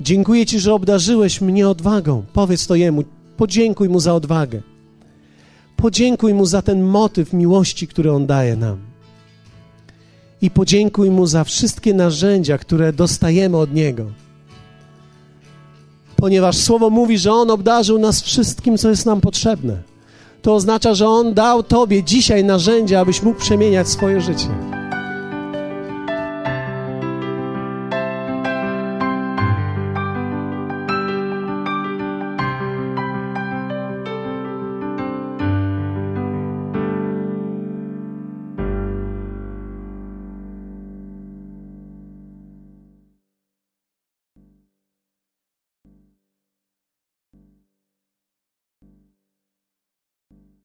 Dziękuję 0.00 0.46
Ci, 0.46 0.60
że 0.60 0.74
obdarzyłeś 0.74 1.40
mnie 1.40 1.68
odwagą. 1.68 2.24
Powiedz 2.32 2.66
to 2.66 2.74
Jemu, 2.74 3.04
podziękuj 3.36 3.88
Mu 3.88 4.00
za 4.00 4.14
odwagę. 4.14 4.62
Podziękuj 5.76 6.34
Mu 6.34 6.46
za 6.46 6.62
ten 6.62 6.82
motyw 6.82 7.32
miłości, 7.32 7.88
który 7.88 8.12
On 8.12 8.26
daje 8.26 8.56
nam. 8.56 8.78
I 10.42 10.50
podziękuj 10.50 11.10
Mu 11.10 11.26
za 11.26 11.44
wszystkie 11.44 11.94
narzędzia, 11.94 12.58
które 12.58 12.92
dostajemy 12.92 13.56
od 13.56 13.74
Niego. 13.74 14.06
Ponieważ 16.16 16.56
Słowo 16.56 16.90
mówi, 16.90 17.18
że 17.18 17.32
On 17.32 17.50
obdarzył 17.50 17.98
nas 17.98 18.22
wszystkim, 18.22 18.78
co 18.78 18.90
jest 18.90 19.06
nam 19.06 19.20
potrzebne. 19.20 19.95
To 20.46 20.54
oznacza, 20.54 20.94
że 20.94 21.08
On 21.08 21.34
dał 21.34 21.62
Tobie 21.62 22.02
dzisiaj 22.02 22.44
narzędzia, 22.44 23.00
abyś 23.00 23.22
mógł 23.22 23.40
przemieniać 23.40 23.88
swoje 23.88 24.20
życie. 24.20 24.75